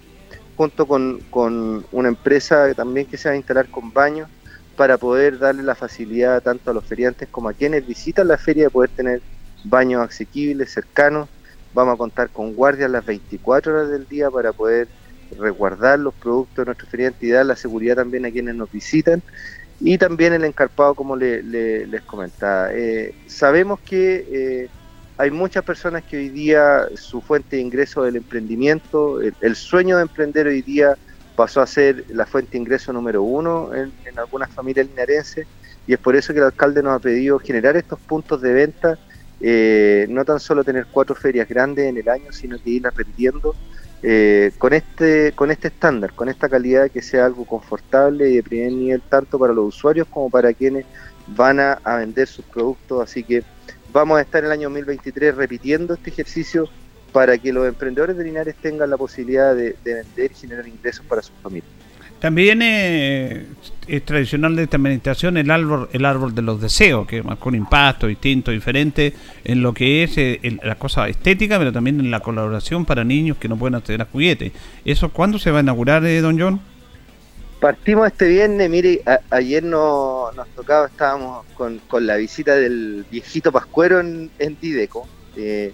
junto 0.55 0.85
con, 0.85 1.21
con 1.31 1.83
una 1.91 2.07
empresa 2.07 2.71
también 2.75 3.07
que 3.07 3.17
se 3.17 3.29
va 3.29 3.33
a 3.33 3.37
instalar 3.37 3.67
con 3.69 3.91
baños 3.91 4.29
para 4.75 4.99
poder 4.99 5.39
darle 5.39 5.63
la 5.63 5.73
facilidad 5.73 6.43
tanto 6.43 6.69
a 6.69 6.73
los 6.75 6.85
feriantes 6.85 7.27
como 7.31 7.49
a 7.49 7.53
quienes 7.53 7.87
visitan 7.87 8.27
la 8.27 8.37
feria 8.37 8.65
de 8.65 8.69
poder 8.69 8.91
tener 8.91 9.21
baños 9.63 10.07
asequibles, 10.07 10.71
cercanos. 10.71 11.29
Vamos 11.73 11.95
a 11.95 11.97
contar 11.97 12.29
con 12.29 12.53
guardias 12.53 12.91
las 12.91 13.03
24 13.03 13.73
horas 13.73 13.89
del 13.89 14.07
día 14.07 14.29
para 14.29 14.53
poder 14.53 14.87
resguardar 15.39 15.99
los 15.99 16.13
productos 16.13 16.57
de 16.57 16.65
nuestros 16.65 16.89
feriantes 16.89 17.23
y 17.23 17.31
dar 17.31 17.45
la 17.45 17.55
seguridad 17.55 17.95
también 17.95 18.25
a 18.25 18.31
quienes 18.31 18.55
nos 18.55 18.71
visitan. 18.71 19.21
Y 19.79 19.97
también 19.97 20.33
el 20.33 20.43
encarpado, 20.43 20.95
como 20.95 21.15
les 21.15 22.01
comentaba. 22.05 22.73
Eh, 22.73 23.13
sabemos 23.27 23.79
que 23.81 24.27
eh, 24.31 24.69
hay 25.17 25.31
muchas 25.31 25.63
personas 25.63 26.03
que 26.03 26.17
hoy 26.17 26.29
día 26.29 26.87
su 26.95 27.21
fuente 27.21 27.55
de 27.55 27.61
ingreso 27.63 28.05
es 28.05 28.09
el 28.09 28.17
emprendimiento, 28.17 29.19
el, 29.21 29.55
sueño 29.55 29.97
de 29.97 30.03
emprender 30.03 30.45
hoy 30.45 30.61
día 30.61 30.95
pasó 31.35 31.61
a 31.61 31.67
ser 31.67 32.05
la 32.09 32.27
fuente 32.27 32.51
de 32.51 32.59
ingreso 32.59 32.93
número 32.93 33.23
uno 33.23 33.71
en, 33.73 33.91
algunas 34.17 34.51
familias 34.51 34.87
linarenses 34.87 35.47
y 35.87 35.93
es 35.93 35.99
por 35.99 36.15
eso 36.15 36.33
que 36.33 36.39
el 36.39 36.45
alcalde 36.45 36.83
nos 36.83 36.93
ha 36.93 36.99
pedido 36.99 37.39
generar 37.39 37.75
estos 37.77 37.99
puntos 37.99 38.41
de 38.41 38.53
venta, 38.53 38.99
eh, 39.41 40.05
no 40.09 40.23
tan 40.23 40.39
solo 40.39 40.63
tener 40.63 40.85
cuatro 40.91 41.15
ferias 41.15 41.47
grandes 41.47 41.85
en 41.85 41.97
el 41.97 42.09
año, 42.09 42.31
sino 42.31 42.61
que 42.61 42.69
irlas 42.71 42.95
repitiendo 42.95 43.55
eh, 44.03 44.51
con 44.57 44.73
este 44.73 45.31
con 45.33 45.49
este 45.49 45.69
estándar, 45.69 46.13
con 46.13 46.29
esta 46.29 46.47
calidad 46.47 46.91
que 46.91 47.01
sea 47.01 47.25
algo 47.25 47.45
confortable 47.45 48.29
y 48.29 48.35
de 48.35 48.43
primer 48.43 48.71
nivel 48.71 49.01
tanto 49.01 49.39
para 49.39 49.53
los 49.53 49.75
usuarios 49.75 50.07
como 50.07 50.29
para 50.29 50.53
quienes 50.53 50.85
van 51.27 51.59
a, 51.59 51.79
vender 51.97 52.27
sus 52.27 52.45
productos. 52.45 53.01
Así 53.01 53.23
que 53.23 53.43
vamos 53.91 54.19
a 54.19 54.21
estar 54.21 54.43
en 54.43 54.47
el 54.47 54.51
año 54.51 54.69
2023 54.69 55.35
repitiendo 55.35 55.95
este 55.95 56.11
ejercicio 56.11 56.69
para 57.11 57.37
que 57.37 57.51
los 57.51 57.67
emprendedores 57.67 58.17
de 58.17 58.23
Linares 58.23 58.55
tengan 58.61 58.89
la 58.89 58.97
posibilidad 58.97 59.55
de, 59.55 59.75
vender 59.83 60.31
y 60.31 60.35
generar 60.35 60.67
ingresos 60.67 61.05
para 61.05 61.21
sus 61.21 61.35
familias. 61.41 61.76
También 62.19 62.61
eh, 62.63 63.45
es 63.87 64.03
tradicional 64.03 64.55
de 64.55 64.63
esta 64.63 64.77
administración 64.77 65.37
el 65.37 65.51
árbol, 65.51 65.87
el 65.93 66.05
árbol 66.05 66.33
de 66.33 66.41
los 66.41 66.59
deseos, 66.59 67.07
que 67.07 67.21
marcó 67.21 67.49
un 67.49 67.55
impacto 67.55 68.07
distinto, 68.07 68.51
diferente 68.51 69.13
en 69.43 69.61
lo 69.61 69.73
que 69.73 70.03
es 70.03 70.17
eh, 70.17 70.39
la 70.63 70.75
cosa 70.75 71.07
estética, 71.07 71.57
pero 71.57 71.71
también 71.71 71.99
en 71.99 72.11
la 72.11 72.19
colaboración 72.19 72.85
para 72.85 73.03
niños 73.03 73.37
que 73.37 73.47
no 73.47 73.57
pueden 73.57 73.75
acceder 73.75 74.01
a 74.01 74.05
juguetes. 74.05 74.51
¿Eso 74.83 75.09
cuándo 75.09 75.37
se 75.39 75.51
va 75.51 75.59
a 75.59 75.61
inaugurar, 75.61 76.03
eh, 76.05 76.21
don 76.21 76.39
John? 76.39 76.59
Partimos 77.59 78.07
este 78.07 78.27
viernes, 78.27 78.69
mire, 78.69 79.01
ayer 79.31 79.63
no, 79.63 80.31
nos 80.35 80.47
tocaba, 80.49 80.87
estábamos 80.87 81.45
con, 81.55 81.79
la 82.05 82.15
visita 82.15 82.55
del 82.55 83.03
viejito 83.09 83.51
Pascuero 83.51 83.99
en, 83.99 84.29
en 84.37 84.57
Dideco. 84.59 85.07
Eh, 85.35 85.73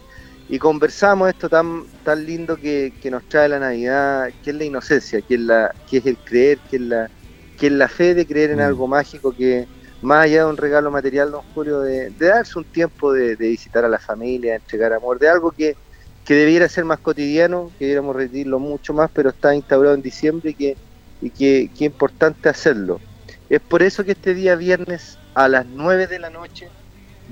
y 0.49 0.59
conversamos 0.59 1.29
esto 1.29 1.49
tan 1.49 1.83
tan 2.03 2.25
lindo 2.25 2.57
que, 2.57 2.93
nos 3.09 3.23
trae 3.29 3.49
la 3.49 3.59
Navidad, 3.59 4.29
que 4.43 4.51
es 4.51 4.55
la 4.55 4.65
inocencia, 4.65 5.21
que 5.21 5.35
es 5.35 5.41
la 5.41 5.73
que 5.89 5.97
es 5.97 6.05
el 6.05 6.17
creer, 6.17 6.59
que 6.69 6.75
es 6.75 6.81
la 6.81 7.09
que 7.57 7.67
es 7.67 7.73
la 7.73 7.87
fe 7.87 8.13
de 8.13 8.25
creer 8.25 8.51
en 8.51 8.57
mm. 8.57 8.61
algo 8.61 8.87
mágico 8.87 9.31
que 9.31 9.67
más 10.03 10.25
allá 10.25 10.43
de 10.43 10.49
un 10.49 10.57
regalo 10.57 10.91
material, 10.91 11.31
don 11.31 11.41
Julio, 11.53 11.79
de, 11.79 12.09
darse 12.11 12.59
un 12.59 12.65
tiempo 12.65 13.13
de, 13.13 13.35
visitar 13.37 13.85
a 13.85 13.87
la 13.87 13.99
familia, 13.99 14.51
de 14.51 14.57
entregar 14.57 14.91
amor, 14.91 15.17
de 15.17 15.29
algo 15.29 15.51
que, 15.51 15.77
que 16.25 16.33
debiera 16.33 16.67
ser 16.67 16.83
más 16.83 16.99
cotidiano, 16.99 17.71
que 17.79 17.85
debiéramos 17.85 18.15
repetirlo 18.15 18.59
mucho 18.59 18.93
más, 18.93 19.09
pero 19.13 19.29
está 19.29 19.55
instaurado 19.55 19.95
en 19.95 20.01
diciembre 20.01 20.49
y 20.51 20.53
que, 20.53 20.77
y 21.21 21.29
que, 21.29 21.69
es 21.73 21.81
importante 21.81 22.49
hacerlo. 22.49 22.99
Es 23.49 23.61
por 23.61 23.81
eso 23.81 24.03
que 24.03 24.11
este 24.11 24.33
día 24.33 24.55
viernes 24.55 25.17
a 25.35 25.47
las 25.47 25.65
9 25.65 26.07
de 26.07 26.19
la 26.19 26.29
noche 26.29 26.67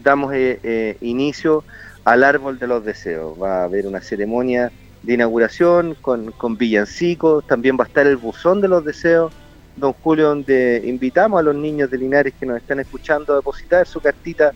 damos 0.02 0.34
eh, 0.34 0.60
eh, 0.64 0.98
inicio 1.02 1.66
al 2.04 2.24
árbol 2.24 2.60
de 2.60 2.68
los 2.68 2.84
deseos. 2.84 3.42
Va 3.42 3.62
a 3.62 3.64
haber 3.66 3.88
una 3.88 4.02
ceremonia 4.02 4.72
de 5.04 5.14
inauguración 5.14 5.96
con, 6.02 6.32
con 6.32 6.58
villancicos, 6.58 7.46
también 7.48 7.78
va 7.80 7.86
a 7.86 7.88
estar 7.88 8.06
el 8.06 8.18
buzón 8.18 8.62
de 8.62 8.68
los 8.68 8.86
deseos, 8.86 9.32
don 9.76 9.94
Julio, 9.94 10.28
donde 10.30 10.82
invitamos 10.86 11.40
a 11.40 11.44
los 11.44 11.56
niños 11.56 11.90
de 11.90 11.98
Linares 11.98 12.34
que 12.40 12.46
nos 12.46 12.58
están 12.58 12.80
escuchando 12.80 13.34
a 13.34 13.38
depositar 13.38 13.88
su 13.88 14.00
cartita 14.00 14.54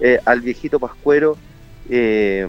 eh, 0.00 0.20
al 0.24 0.40
viejito 0.40 0.78
Pascuero 0.78 1.36
eh, 1.88 2.48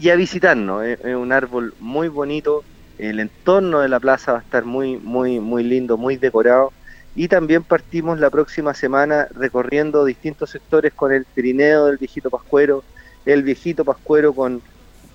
y 0.00 0.10
a 0.10 0.16
visitarnos. 0.16 0.84
Es, 0.84 1.04
un 1.04 1.32
árbol 1.32 1.74
muy 1.80 2.08
bonito, 2.08 2.62
el 2.98 3.20
entorno 3.20 3.80
de 3.80 3.88
la 3.88 4.00
plaza 4.00 4.32
va 4.32 4.38
a 4.38 4.42
estar 4.42 4.64
muy, 4.64 4.96
muy, 4.96 5.40
muy 5.40 5.64
lindo, 5.64 5.96
muy 5.96 6.16
decorado. 6.16 6.72
Y 7.16 7.26
también 7.26 7.64
partimos 7.64 8.20
la 8.20 8.30
próxima 8.30 8.74
semana 8.74 9.26
recorriendo 9.34 10.04
distintos 10.04 10.50
sectores 10.50 10.92
con 10.92 11.12
el 11.12 11.26
trineo 11.26 11.86
del 11.86 11.96
viejito 11.96 12.30
Pascuero, 12.30 12.84
el 13.32 13.42
viejito 13.42 13.84
Pascuero 13.84 14.32
con 14.32 14.62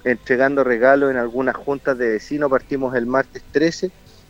entregando 0.03 0.63
regalos 0.63 1.09
en 1.09 1.17
algunas 1.17 1.55
juntas 1.55 1.97
de 1.97 2.11
vecinos. 2.11 2.51
Partimos 2.51 2.95
el 2.95 3.07
martes 3.07 3.41
13, 3.51 3.89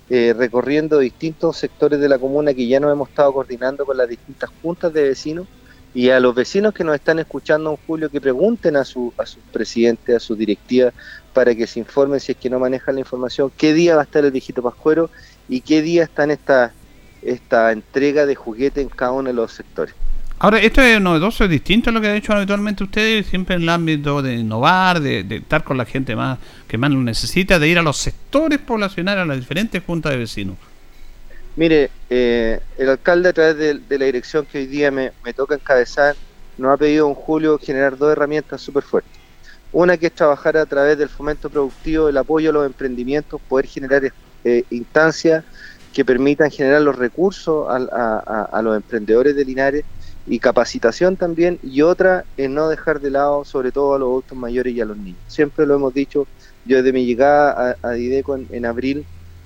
eh, 0.09 0.33
recorriendo 0.37 0.99
distintos 0.99 1.57
sectores 1.57 1.99
de 1.99 2.07
la 2.07 2.17
comuna 2.17 2.53
que 2.53 2.65
ya 2.65 2.79
nos 2.79 2.93
hemos 2.93 3.09
estado 3.09 3.33
coordinando 3.33 3.85
con 3.85 3.97
las 3.97 4.07
distintas 4.07 4.49
juntas 4.61 4.93
de 4.93 5.03
vecinos. 5.03 5.47
Y 5.93 6.09
a 6.09 6.19
los 6.21 6.33
vecinos 6.33 6.73
que 6.73 6.85
nos 6.85 6.95
están 6.95 7.19
escuchando 7.19 7.71
en 7.71 7.77
julio, 7.85 8.09
que 8.09 8.21
pregunten 8.21 8.77
a 8.77 8.85
su, 8.85 9.13
a 9.17 9.25
sus 9.25 9.43
presidentes, 9.51 10.15
a 10.15 10.19
su 10.19 10.35
directiva, 10.35 10.91
para 11.33 11.53
que 11.53 11.67
se 11.67 11.79
informen 11.79 12.21
si 12.21 12.31
es 12.31 12.37
que 12.37 12.49
no 12.49 12.59
manejan 12.59 12.95
la 12.95 13.01
información, 13.01 13.51
qué 13.57 13.73
día 13.73 13.95
va 13.95 14.01
a 14.01 14.05
estar 14.05 14.23
el 14.23 14.31
viejito 14.31 14.63
Pascuero 14.63 15.09
y 15.49 15.59
qué 15.59 15.81
día 15.81 16.03
está 16.03 16.23
en 16.23 16.31
esta, 16.31 16.73
esta 17.21 17.71
entrega 17.73 18.25
de 18.25 18.33
juguete 18.33 18.81
en 18.81 18.89
cada 18.89 19.11
uno 19.11 19.27
de 19.27 19.33
los 19.33 19.51
sectores. 19.51 19.93
Ahora, 20.39 20.59
esto 20.59 20.81
es 20.81 20.99
novedoso, 20.99 21.45
es 21.45 21.49
distinto 21.49 21.89
a 21.89 21.93
lo 21.93 22.01
que 22.01 22.09
han 22.09 22.15
hecho 22.15 22.33
habitualmente 22.33 22.83
ustedes, 22.83 23.27
siempre 23.27 23.55
en 23.55 23.61
el 23.61 23.69
ámbito 23.69 24.21
de 24.21 24.35
innovar, 24.35 24.99
de, 24.99 25.19
estar 25.29 25.63
con 25.63 25.77
la 25.77 25.85
gente 25.85 26.15
más 26.15 26.37
que 26.67 26.77
más 26.77 26.91
lo 26.91 27.01
necesita, 27.01 27.59
de 27.59 27.67
ir 27.69 27.79
a 27.79 27.81
los 27.81 27.97
sectores 27.97 28.59
poblacionales, 28.59 29.23
a 29.23 29.25
las 29.25 29.39
diferentes 29.39 29.81
juntas 29.83 30.11
de 30.11 30.17
vecinos. 30.17 30.57
Mire, 31.55 31.91
eh, 32.09 32.59
el 32.77 32.89
alcalde 32.89 33.29
a 33.29 33.33
través 33.33 33.57
de, 33.57 33.97
la 33.97 34.05
dirección 34.05 34.45
que 34.45 34.57
hoy 34.57 34.65
día 34.65 34.91
me, 34.91 35.11
toca 35.35 35.55
encabezar, 35.55 36.15
nos 36.57 36.73
ha 36.73 36.77
pedido 36.77 37.07
en 37.07 37.13
julio 37.13 37.59
generar 37.59 37.97
dos 37.97 38.11
herramientas 38.11 38.59
súper 38.59 38.83
fuertes. 38.83 39.13
Una 39.71 39.97
que 39.97 40.07
es 40.07 40.13
trabajar 40.13 40.57
a 40.57 40.65
través 40.65 40.97
del 40.97 41.09
fomento 41.09 41.49
productivo, 41.49 42.09
el 42.09 42.17
apoyo 42.17 42.49
a 42.49 42.53
los 42.53 42.65
emprendimientos, 42.65 43.39
poder 43.47 43.67
generar 43.67 44.11
eh, 44.43 44.63
instancias 44.71 45.43
que 45.93 46.03
permitan 46.03 46.51
generar 46.51 46.81
los 46.81 46.95
recursos 46.95 47.67
a 47.69 48.61
los 48.63 48.75
emprendedores 48.75 49.35
de 49.35 49.45
Linares 49.45 49.85
y 50.25 50.39
capacitación 50.39 51.17
también, 51.17 51.59
y 51.61 51.81
otra 51.81 52.25
es 52.37 52.49
no 52.49 52.69
dejar 52.69 53.01
de 53.01 53.09
lado 53.09 53.43
sobre 53.43 53.71
todo 53.71 53.93
a 53.93 53.99
los 53.99 54.07
adultos 54.07 54.37
mayores 54.37 54.73
y 54.73 54.81
a 54.81 54.85
los 54.85 54.97
niños. 54.97 55.19
Siempre 55.27 55.65
lo 55.65 55.75
hemos 55.75 55.93
dicho, 55.93 56.27
yo 56.65 56.77
desde 56.77 56.93
mi 56.93 57.05
llegada 57.05 57.75
a, 57.81 57.91
Dideco 57.91 58.37
en, 58.37 58.65
abril, 58.65 59.05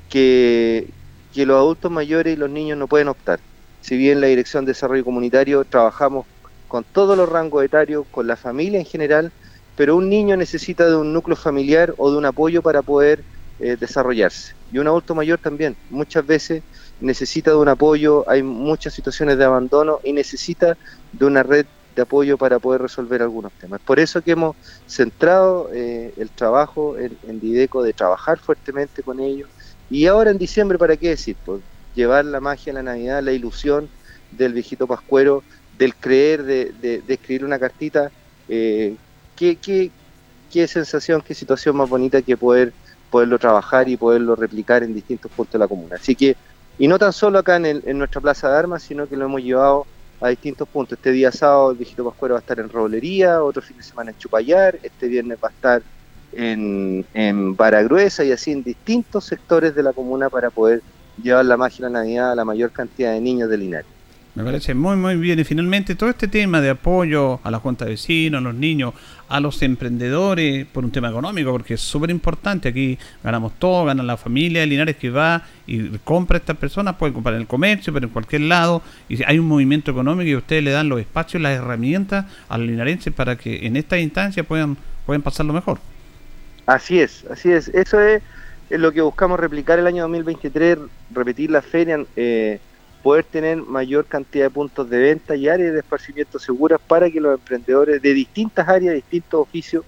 que, 0.10 0.88
que 1.34 1.46
los 1.46 1.58
adultos 1.58 1.92
mayores 1.92 2.36
y 2.36 2.38
los 2.38 2.50
niños 2.50 2.78
no 2.78 2.88
pueden 2.88 3.08
optar. 3.08 3.40
Si 3.82 3.98
bien 3.98 4.22
la 4.22 4.28
Dirección 4.28 4.66
de 4.66 4.72
Desarrollo 4.72 5.04
Comunitario 5.04 5.64
trabajamos 5.66 6.26
con 6.68 6.84
todos 6.84 7.18
los 7.18 7.30
rangos 7.30 7.64
etarios, 7.64 8.06
con 8.12 8.28
la 8.28 8.36
familia 8.36 8.80
en 8.80 8.86
general, 8.86 9.32
pero 9.76 9.96
un 9.96 10.10
niño 10.10 10.36
necesita 10.38 10.90
de 10.90 10.96
un 10.96 11.14
núcleo 11.14 11.36
familiar 11.36 11.94
o 11.98 12.12
de 12.12 12.18
un 12.18 12.26
apoyo 12.26 12.62
para 12.62 12.82
poder 12.82 13.24
eh, 13.60 13.78
desarrollarse. 13.80 14.54
Y 14.72 14.80
un 14.80 14.88
adulto 14.88 15.16
mayor 15.16 15.40
también. 15.40 15.76
Muchas 15.90 16.26
veces 16.26 16.64
necesita 17.00 17.52
de 17.52 17.58
un 17.58 17.70
apoyo, 17.70 18.24
hay 18.28 18.44
muchas 18.44 18.94
situaciones 18.94 19.38
de 19.38 19.46
abandono 19.46 20.00
y 20.04 20.14
necesita 20.14 20.78
de 21.14 21.26
una 21.26 21.44
red 21.44 21.66
de 21.96 22.02
apoyo 22.02 22.38
para 22.38 22.60
poder 22.60 22.82
resolver 22.82 23.22
algunos 23.22 23.52
temas. 23.54 23.82
Por 23.82 24.00
eso 24.00 24.22
que 24.22 24.32
hemos 24.32 24.56
centrado 24.88 25.70
eh, 25.74 26.14
el 26.18 26.30
trabajo 26.30 26.96
en, 26.98 27.40
Dideco 27.40 27.82
de 27.82 27.94
trabajar 27.94 28.38
fuertemente 28.38 29.02
con 29.04 29.20
ellos. 29.20 29.50
Y 29.90 30.06
ahora 30.06 30.32
en 30.32 30.38
diciembre, 30.38 30.78
¿para 30.78 30.98
qué 30.98 31.10
decir? 31.10 31.36
Pues 31.46 31.62
llevar 31.96 32.26
la 32.26 32.40
magia 32.40 32.74
la 32.74 32.84
Navidad, 32.84 33.24
la 33.24 33.32
ilusión 33.32 33.90
del 34.32 34.54
viejito 34.54 34.86
Pascuero, 34.86 35.44
del 35.78 35.96
creer, 35.96 36.44
de, 36.44 37.02
escribir 37.08 37.46
una 37.46 37.58
cartita. 37.58 38.12
Eh, 38.48 38.96
¿qué, 39.36 39.56
qué, 39.56 39.92
qué 40.52 40.68
sensación, 40.68 41.22
qué 41.22 41.34
situación 41.34 41.76
más 41.76 41.90
bonita 41.90 42.22
que 42.22 42.38
poder 42.38 42.74
poderlo 43.10 43.40
trabajar 43.40 43.88
y 43.90 43.98
poderlo 43.98 44.36
replicar 44.36 44.84
en 44.84 44.94
distintos 44.94 45.32
puntos 45.32 45.54
de 45.54 45.60
la 45.60 45.68
comuna. 45.68 45.96
Así 45.96 46.16
que 46.16 46.36
y 46.80 46.88
no 46.88 47.00
tan 47.00 47.14
solo 47.14 47.40
acá 47.40 47.58
en, 47.58 47.98
nuestra 47.98 48.22
plaza 48.22 48.50
de 48.50 48.58
armas, 48.58 48.84
sino 48.84 49.08
que 49.08 49.16
lo 49.16 49.26
hemos 49.26 49.42
llevado 49.42 49.86
a 50.22 50.30
distintos 50.30 50.68
puntos. 50.68 50.98
Este 50.98 51.12
día 51.12 51.32
sábado 51.32 51.72
el 51.72 51.78
viejito 51.78 52.06
Pascuero 52.06 52.36
va 52.36 52.40
a 52.40 52.42
estar 52.42 52.60
en 52.60 52.70
Roblería, 52.70 53.44
otro 53.44 53.62
fin 53.62 53.78
de 53.78 53.84
semana 53.84 54.12
en 54.12 54.18
Chupayar, 54.18 54.80
este 54.84 55.08
viernes 55.08 55.38
va 55.44 55.50
a 55.50 55.52
estar 55.52 55.82
en, 56.34 57.06
en 57.14 57.56
Baragruesa 57.56 58.24
y 58.24 58.32
así 58.32 58.52
en 58.52 58.64
distintos 58.64 59.26
sectores 59.26 59.74
de 59.74 59.84
la 59.84 59.94
comuna 59.94 60.30
para 60.30 60.50
poder 60.50 60.82
llevar 61.22 61.46
la 61.46 61.58
magia 61.58 61.88
de 61.88 61.94
Navidad 61.94 62.32
a 62.32 62.36
la 62.36 62.46
mayor 62.46 62.72
cantidad 62.72 63.12
de 63.14 63.22
niños 63.22 63.50
de 63.50 63.58
Linares. 63.58 63.97
Me 64.38 64.44
parece 64.44 64.76
muy, 64.76 64.96
muy 64.98 65.16
bien. 65.16 65.40
Y 65.40 65.44
finalmente, 65.44 65.96
todo 65.96 66.12
este 66.12 66.28
tema 66.28 66.62
de 66.62 66.70
apoyo 66.70 67.40
a 67.44 67.50
la 67.50 67.58
Junta 67.58 67.86
de 67.86 67.92
Vecinos, 67.92 68.38
a 68.38 68.44
los 68.44 68.54
niños, 68.54 68.94
a 69.30 69.40
los 69.40 69.64
emprendedores, 69.64 70.68
por 70.68 70.86
un 70.86 70.92
tema 70.92 71.10
económico, 71.10 71.50
porque 71.50 71.74
es 71.74 71.82
súper 71.82 72.12
importante. 72.12 72.70
Aquí 72.70 73.00
ganamos 73.24 73.54
todo, 73.58 73.86
gana 73.86 74.04
la 74.04 74.16
familia 74.16 74.62
de 74.62 74.68
Linares 74.68 74.96
que 74.98 75.10
va 75.10 75.42
y 75.66 75.90
compra 76.04 76.38
a 76.38 76.40
estas 76.40 76.56
personas, 76.56 76.98
pueden 76.98 77.16
comprar 77.16 77.34
en 77.34 77.42
el 77.42 77.48
comercio, 77.48 77.92
pero 77.92 78.06
en 78.06 78.14
cualquier 78.14 78.42
lado. 78.42 78.84
Y 79.10 79.24
hay 79.24 79.40
un 79.40 79.48
movimiento 79.48 79.90
económico 79.90 80.30
y 80.30 80.36
ustedes 80.36 80.64
le 80.64 80.70
dan 80.70 80.88
los 80.88 81.00
espacios, 81.00 81.42
las 81.42 81.58
herramientas 81.58 82.28
a 82.48 82.60
los 82.60 82.68
linarenses 82.68 83.12
para 83.12 83.38
que 83.38 83.66
en 83.66 83.76
esta 83.76 83.98
instancia 83.98 84.44
puedan, 84.44 84.78
puedan 85.08 85.24
pasarlo 85.24 85.52
mejor. 85.52 85.80
Así 86.68 87.00
es, 87.00 87.26
así 87.32 87.52
es. 87.52 87.70
Eso 87.70 88.00
es, 88.00 88.22
lo 88.70 88.92
que 88.92 89.02
buscamos 89.02 89.40
replicar 89.40 89.80
el 89.80 89.88
año 89.88 90.04
2023, 90.04 90.78
repetir 91.10 91.50
la 91.50 91.64
feria. 91.64 92.06
Eh, 92.16 92.60
poder 93.04 93.24
tener 93.24 93.58
mayor 93.58 94.06
cantidad 94.06 94.46
de 94.46 94.50
puntos 94.50 94.90
de 94.90 94.98
venta 94.98 95.36
y 95.36 95.48
áreas 95.48 95.74
de 95.74 95.80
esparcimiento 95.80 96.40
seguras 96.40 96.80
para 96.86 97.10
que 97.10 97.22
los 97.22 97.34
emprendedores 97.36 98.02
de 98.02 98.14
distintas 98.14 98.68
áreas, 98.68 98.96
distintos 98.96 99.42
oficios, 99.42 99.86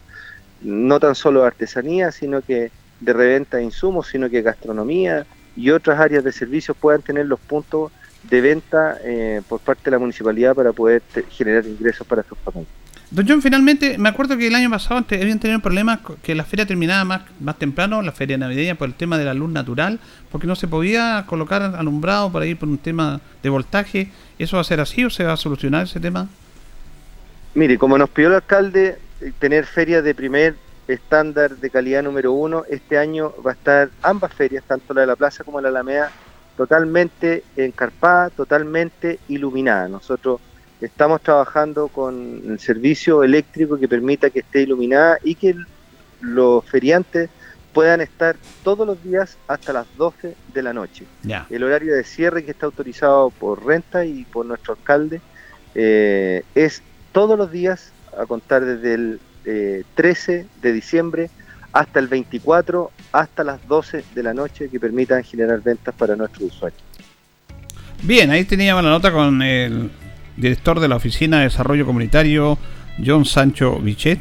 no 0.62 1.00
tan 1.00 1.15
solo 1.15 1.43
artesanía, 1.43 2.12
sino 2.12 2.41
que 2.41 2.72
de 3.00 3.13
reventa 3.13 3.58
de 3.58 3.63
insumos, 3.63 4.08
sino 4.08 4.30
que 4.30 4.41
gastronomía 4.41 5.26
y 5.56 5.72
otras 5.72 6.00
áreas 6.00 6.24
de 6.24 6.32
servicios 6.32 6.76
puedan 6.80 7.02
tener 7.02 7.26
los 7.26 7.39
puntos 7.39 7.91
de 8.24 8.41
venta 8.41 8.98
eh, 9.04 9.41
por 9.48 9.60
parte 9.60 9.84
de 9.86 9.91
la 9.91 10.00
municipalidad 10.00 10.54
para 10.56 10.74
poder 10.74 11.02
generar 11.30 11.65
ingresos 11.65 12.06
para 12.06 12.24
sus 12.24 12.38
familias. 12.39 12.74
Don 13.12 13.28
John, 13.28 13.41
finalmente, 13.41 13.98
me 13.98 14.08
acuerdo 14.08 14.38
que 14.38 14.45
el 14.45 14.54
año 14.54 14.69
pasado 14.69 15.04
habían 15.10 15.39
tenido 15.39 15.60
problemas 15.62 16.00
que 16.22 16.36
la 16.36 16.43
feria 16.43 16.67
terminaba 16.67 17.04
más, 17.06 17.22
más 17.39 17.58
temprano, 17.58 18.04
la 18.04 18.12
feria 18.12 18.38
navideña, 18.38 18.76
por 18.76 18.88
el 18.88 18.93
tema 18.93 19.17
de 19.17 19.26
la 19.26 19.34
luz 19.34 19.50
natural, 19.50 20.00
porque 20.32 20.45
no 20.45 20.56
se 20.56 20.67
podía 20.67 21.24
colocar 21.26 21.63
alumbrado 21.63 22.32
para 22.32 22.45
ir 22.45 22.58
por 22.58 22.69
un 22.69 22.78
tema 22.78 23.19
de 23.41 23.50
voltaje. 23.50 24.12
¿Eso 24.38 24.58
va 24.58 24.62
a 24.62 24.63
ser 24.63 24.80
así 24.80 25.04
o 25.04 25.10
se 25.10 25.24
va 25.24 25.34
a 25.34 25.38
solucionar 25.38 25.86
ese 25.86 26.00
tema? 26.00 26.28
Mire, 27.56 27.80
como 27.80 27.98
nos 27.98 28.12
pidió 28.12 28.30
el 28.30 28.36
alcalde 28.36 29.00
eh, 29.22 29.32
tener 29.39 29.65
ferias 29.65 30.04
de 30.04 30.13
primer 30.13 30.56
estándar 30.88 31.58
de 31.58 31.69
calidad 31.72 32.04
número 32.04 32.32
uno, 32.34 32.63
este 32.69 33.00
año 33.00 33.34
va 33.43 33.52
a 33.52 33.54
estar 33.56 33.89
ambas 34.04 34.34
ferias, 34.36 34.63
tanto 34.67 34.93
la 34.93 35.02
de 35.02 35.08
la 35.08 35.15
plaza 35.15 35.43
como 35.43 35.60
la 35.60 35.69
de 35.69 35.74
la 35.74 35.80
Alameda, 35.80 36.12
totalmente 36.56 37.43
encarpada, 37.58 38.30
totalmente 38.30 39.19
iluminada. 39.30 39.88
Nosotros 39.88 40.41
Estamos 40.81 41.21
trabajando 41.21 41.89
con 41.89 42.41
el 42.47 42.59
servicio 42.59 43.23
eléctrico 43.23 43.77
que 43.77 43.87
permita 43.87 44.29
que 44.29 44.39
esté 44.39 44.61
iluminada 44.61 45.17
y 45.23 45.35
que 45.35 45.55
los 46.21 46.63
feriantes 46.65 47.29
puedan 47.73 48.01
estar 48.01 48.35
todos 48.63 48.87
los 48.87 49.01
días 49.03 49.37
hasta 49.47 49.73
las 49.73 49.85
12 49.97 50.35
de 50.53 50.63
la 50.63 50.73
noche. 50.73 51.05
El 51.49 51.63
horario 51.63 51.95
de 51.95 52.03
cierre 52.03 52.43
que 52.43 52.51
está 52.51 52.65
autorizado 52.65 53.29
por 53.29 53.65
renta 53.65 54.05
y 54.05 54.23
por 54.23 54.45
nuestro 54.45 54.73
alcalde 54.73 55.21
eh, 55.75 56.43
es 56.55 56.81
todos 57.11 57.37
los 57.37 57.51
días 57.51 57.91
a 58.17 58.25
contar 58.25 58.63
desde 58.65 58.93
el 58.93 59.19
13 59.95 60.35
eh, 60.35 60.45
de 60.61 60.73
diciembre 60.73 61.29
hasta 61.71 61.99
el 61.99 62.07
24, 62.07 62.91
hasta 63.11 63.43
las 63.43 63.67
12 63.67 64.03
de 64.15 64.23
la 64.23 64.33
noche 64.33 64.69
que 64.69 64.79
permitan 64.79 65.23
generar 65.23 65.61
ventas 65.61 65.93
para 65.95 66.15
nuestros 66.15 66.51
usuarios. 66.53 66.81
Bien, 68.01 68.31
ahí 68.31 68.45
teníamos 68.45 68.83
la 68.83 68.89
nota 68.89 69.11
con 69.11 69.41
el 69.41 69.91
director 70.39 70.80
de 70.80 70.88
la 70.88 70.95
Oficina 70.95 71.38
de 71.38 71.43
Desarrollo 71.43 71.86
Comunitario, 71.86 72.58
John 73.06 73.25
Sancho 73.25 73.80
Bichet. 73.80 74.19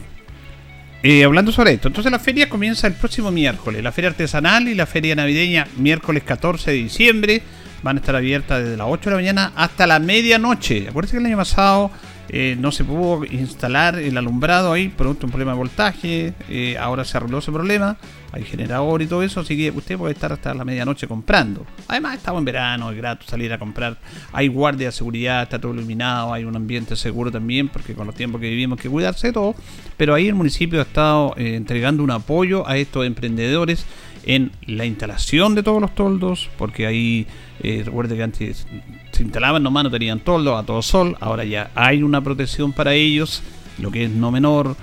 Eh, 1.02 1.22
hablando 1.22 1.52
sobre 1.52 1.74
esto, 1.74 1.86
entonces 1.88 2.10
la 2.10 2.18
feria 2.18 2.48
comienza 2.48 2.88
el 2.88 2.94
próximo 2.94 3.30
miércoles, 3.30 3.84
la 3.84 3.92
feria 3.92 4.10
artesanal 4.10 4.66
y 4.66 4.74
la 4.74 4.84
feria 4.84 5.14
navideña, 5.14 5.68
miércoles 5.76 6.24
14 6.24 6.72
de 6.72 6.76
diciembre, 6.76 7.42
van 7.84 7.96
a 7.96 8.00
estar 8.00 8.16
abiertas 8.16 8.64
desde 8.64 8.76
las 8.76 8.88
8 8.90 9.10
de 9.10 9.10
la 9.10 9.22
mañana 9.22 9.52
hasta 9.54 9.86
la 9.86 10.00
medianoche. 10.00 10.88
Acuérdense 10.88 11.12
que 11.12 11.20
el 11.20 11.26
año 11.26 11.36
pasado 11.36 11.92
eh, 12.30 12.56
no 12.58 12.72
se 12.72 12.82
pudo 12.82 13.24
instalar 13.24 13.96
el 13.98 14.18
alumbrado 14.18 14.72
ahí, 14.72 14.88
producto 14.88 15.26
un 15.26 15.30
problema 15.30 15.52
de 15.52 15.58
voltaje, 15.58 16.34
eh, 16.48 16.76
ahora 16.78 17.04
se 17.04 17.16
arregló 17.16 17.38
ese 17.38 17.52
problema, 17.52 17.96
hay 18.32 18.44
generador 18.44 19.00
y 19.02 19.06
todo 19.06 19.22
eso, 19.22 19.40
así 19.40 19.56
que 19.56 19.70
usted 19.70 19.96
puede 19.96 20.14
estar 20.14 20.32
hasta 20.32 20.52
la 20.54 20.64
medianoche 20.64 21.06
comprando. 21.06 21.66
Además 21.88 22.16
estamos 22.16 22.40
en 22.40 22.44
verano, 22.44 22.90
es 22.90 22.96
grato 22.96 23.26
salir 23.26 23.52
a 23.52 23.58
comprar, 23.58 23.96
hay 24.32 24.48
guardia 24.48 24.88
de 24.88 24.92
seguridad, 24.92 25.42
está 25.42 25.58
todo 25.58 25.72
iluminado, 25.72 26.32
hay 26.32 26.44
un 26.44 26.54
ambiente 26.56 26.96
seguro 26.96 27.30
también, 27.30 27.68
porque 27.68 27.94
con 27.94 28.06
los 28.06 28.14
tiempos 28.14 28.40
que 28.40 28.50
vivimos 28.50 28.78
hay 28.78 28.82
que 28.82 28.90
cuidarse 28.90 29.28
de 29.28 29.32
todo, 29.32 29.54
pero 29.96 30.14
ahí 30.14 30.28
el 30.28 30.34
municipio 30.34 30.80
ha 30.80 30.82
estado 30.82 31.34
eh, 31.36 31.56
entregando 31.56 32.02
un 32.02 32.10
apoyo 32.10 32.68
a 32.68 32.76
estos 32.76 33.06
emprendedores 33.06 33.86
en 34.24 34.52
la 34.66 34.84
instalación 34.84 35.54
de 35.54 35.62
todos 35.62 35.80
los 35.80 35.94
toldos, 35.94 36.50
porque 36.58 36.86
ahí, 36.86 37.26
eh, 37.62 37.82
recuerde 37.84 38.16
que 38.16 38.22
antes 38.22 38.66
se 39.10 39.22
instalaban 39.22 39.62
nomás, 39.62 39.84
no 39.84 39.90
tenían 39.90 40.20
toldo 40.20 40.56
a 40.56 40.64
todo 40.64 40.82
sol, 40.82 41.16
ahora 41.20 41.44
ya 41.44 41.70
hay 41.74 42.02
una 42.02 42.20
protección 42.20 42.72
para 42.72 42.92
ellos, 42.92 43.42
lo 43.78 43.90
que 43.90 44.04
es 44.04 44.10
no 44.10 44.30
menor. 44.30 44.76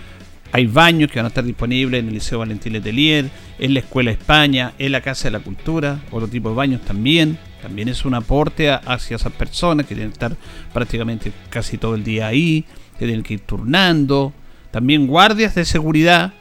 Hay 0.52 0.68
baños 0.68 1.12
que 1.12 1.20
van 1.20 1.26
a 1.26 1.30
estar 1.30 1.44
disponibles 1.44 2.00
en 2.00 2.08
el 2.08 2.14
Liceo 2.14 2.40
Valentín 2.40 2.74
Letelier, 2.74 3.30
en 3.60 3.74
la 3.74 3.80
Escuela 3.80 4.12
España, 4.12 4.74
en 4.80 4.92
la 4.92 5.02
Casa 5.02 5.26
de 5.26 5.32
la 5.32 5.40
Cultura, 5.40 6.00
otro 6.12 6.28
tipo 6.28 6.50
de 6.50 6.56
baños 6.56 6.82
también. 6.82 7.38
También 7.62 7.90
es 7.90 8.06
un 8.06 8.14
aporte 8.14 8.70
hacia 8.70 9.16
esas 9.16 9.34
personas 9.34 9.86
que 9.86 9.96
tienen 9.96 10.12
que 10.12 10.16
estar 10.16 10.38
prácticamente 10.74 11.32
casi 11.50 11.78
todo 11.78 11.96
el 11.96 12.04
día 12.04 12.28
ahí, 12.28 12.64
que 12.98 13.06
tienen 13.06 13.24
que 13.24 13.34
ir 13.34 13.40
turnando. 13.42 14.34
También 14.72 15.08
guardias 15.08 15.56
de 15.56 15.66
seguridad 15.66 16.34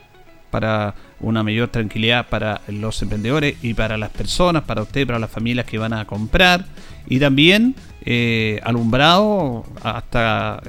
para 0.54 0.94
una 1.18 1.42
mayor 1.42 1.66
tranquilidad 1.66 2.28
para 2.28 2.60
los 2.68 3.02
emprendedores 3.02 3.56
y 3.60 3.74
para 3.74 3.98
las 3.98 4.10
personas, 4.10 4.62
para 4.62 4.82
usted, 4.82 5.04
para 5.04 5.18
las 5.18 5.28
familias 5.28 5.66
que 5.66 5.78
van 5.78 5.92
a 5.92 6.04
comprar. 6.04 6.64
Y 7.08 7.18
también 7.18 7.74
eh, 8.04 8.60
alumbrado 8.62 9.64
hasta 9.82 10.62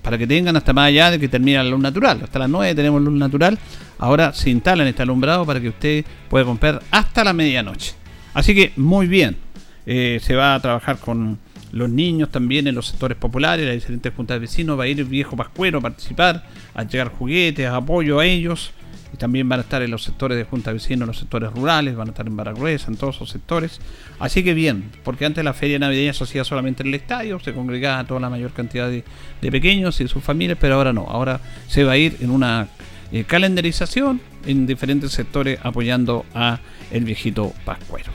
para 0.00 0.16
que 0.16 0.26
tengan 0.26 0.56
hasta 0.56 0.72
más 0.72 0.86
allá 0.86 1.10
de 1.10 1.20
que 1.20 1.28
termine 1.28 1.58
la 1.58 1.64
luz 1.64 1.80
natural. 1.80 2.22
Hasta 2.24 2.38
las 2.38 2.48
9 2.48 2.74
tenemos 2.74 3.02
luz 3.02 3.12
natural. 3.12 3.58
Ahora 3.98 4.32
se 4.32 4.48
instalan 4.48 4.86
este 4.86 5.02
alumbrado 5.02 5.44
para 5.44 5.60
que 5.60 5.68
usted 5.68 6.02
pueda 6.30 6.46
comprar 6.46 6.80
hasta 6.90 7.22
la 7.22 7.34
medianoche. 7.34 7.92
Así 8.32 8.54
que 8.54 8.72
muy 8.76 9.06
bien. 9.06 9.36
Eh, 9.84 10.18
se 10.22 10.34
va 10.34 10.54
a 10.54 10.60
trabajar 10.60 10.96
con 10.96 11.38
los 11.72 11.90
niños 11.90 12.30
también 12.30 12.66
en 12.68 12.74
los 12.74 12.86
sectores 12.86 13.18
populares, 13.18 13.66
las 13.66 13.74
diferentes 13.74 14.14
juntas 14.14 14.36
de 14.36 14.38
vecinos. 14.38 14.78
Va 14.78 14.84
a 14.84 14.88
ir 14.88 14.98
el 14.98 15.04
viejo 15.04 15.36
Pascuero 15.36 15.76
a 15.76 15.82
participar, 15.82 16.42
a 16.72 16.84
llegar 16.84 17.08
juguetes, 17.08 17.66
apoyo 17.66 18.18
a 18.18 18.24
ellos 18.24 18.72
y 19.12 19.16
también 19.16 19.48
van 19.48 19.60
a 19.60 19.62
estar 19.62 19.82
en 19.82 19.90
los 19.90 20.04
sectores 20.04 20.38
de 20.38 20.44
Junta 20.44 20.72
Vecinos, 20.72 21.02
en 21.02 21.06
los 21.08 21.18
sectores 21.18 21.50
rurales, 21.52 21.96
van 21.96 22.08
a 22.08 22.10
estar 22.10 22.26
en 22.26 22.36
Baragruesa, 22.36 22.88
en 22.88 22.96
todos 22.96 23.16
esos 23.16 23.30
sectores. 23.30 23.80
Así 24.18 24.44
que 24.44 24.54
bien, 24.54 24.90
porque 25.02 25.24
antes 25.24 25.44
la 25.44 25.52
feria 25.52 25.78
navideña 25.78 26.12
se 26.12 26.24
hacía 26.24 26.44
solamente 26.44 26.82
en 26.82 26.88
el 26.88 26.94
estadio, 26.94 27.40
se 27.40 27.52
congregaba 27.52 28.04
toda 28.04 28.20
la 28.20 28.30
mayor 28.30 28.52
cantidad 28.52 28.88
de, 28.88 29.02
pequeños 29.50 30.00
y 30.00 30.08
sus 30.08 30.22
familias, 30.22 30.58
pero 30.60 30.76
ahora 30.76 30.92
no, 30.92 31.06
ahora 31.08 31.40
se 31.66 31.84
va 31.84 31.92
a 31.92 31.96
ir 31.96 32.16
en 32.20 32.30
una 32.30 32.68
eh, 33.12 33.24
calendarización 33.24 34.20
en 34.46 34.66
diferentes 34.66 35.12
sectores 35.12 35.58
apoyando 35.62 36.24
a 36.34 36.60
el 36.90 37.04
viejito 37.04 37.52
Pascuero. 37.64 38.12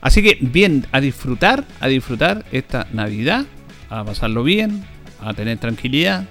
Así 0.00 0.22
que 0.22 0.38
bien, 0.40 0.86
a 0.92 1.00
disfrutar, 1.00 1.64
a 1.80 1.88
disfrutar 1.88 2.44
esta 2.52 2.86
Navidad, 2.92 3.46
a 3.88 4.04
pasarlo 4.04 4.44
bien, 4.44 4.84
a 5.20 5.34
tener 5.34 5.58
tranquilidad, 5.58 6.26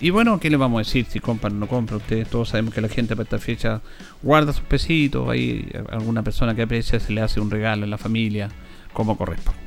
y 0.00 0.10
bueno, 0.10 0.40
¿qué 0.40 0.50
le 0.50 0.56
vamos 0.56 0.78
a 0.78 0.84
decir 0.84 1.06
si 1.08 1.20
compran 1.20 1.54
o 1.54 1.56
no 1.56 1.68
compran? 1.68 1.98
Ustedes 1.98 2.28
todos 2.28 2.48
sabemos 2.48 2.74
que 2.74 2.80
la 2.80 2.88
gente 2.88 3.14
para 3.14 3.24
esta 3.24 3.38
fecha 3.38 3.80
guarda 4.22 4.52
sus 4.52 4.64
pesitos, 4.64 5.28
hay 5.28 5.70
alguna 5.90 6.22
persona 6.22 6.54
que 6.54 6.62
aprecia, 6.62 6.98
se 7.00 7.12
le 7.12 7.20
hace 7.20 7.40
un 7.40 7.50
regalo 7.50 7.84
en 7.84 7.90
la 7.90 7.98
familia, 7.98 8.48
como 8.92 9.16
corresponde. 9.16 9.60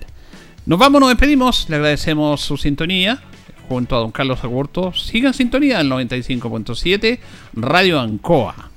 Nos 0.65 0.79
vamos, 0.79 0.99
nos 0.99 1.09
despedimos, 1.09 1.69
le 1.69 1.77
agradecemos 1.77 2.41
su 2.41 2.57
sintonía 2.57 3.21
junto 3.69 3.95
a 3.95 3.99
don 3.99 4.11
Carlos 4.11 4.43
Agurto. 4.43 4.93
Sigan 4.93 5.33
sintonía 5.33 5.79
en 5.79 5.89
95.7 5.89 7.19
Radio 7.53 7.99
Ancoa. 7.99 8.69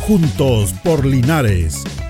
Juntos 0.00 0.72
por 0.84 1.04
Linares 1.04 1.82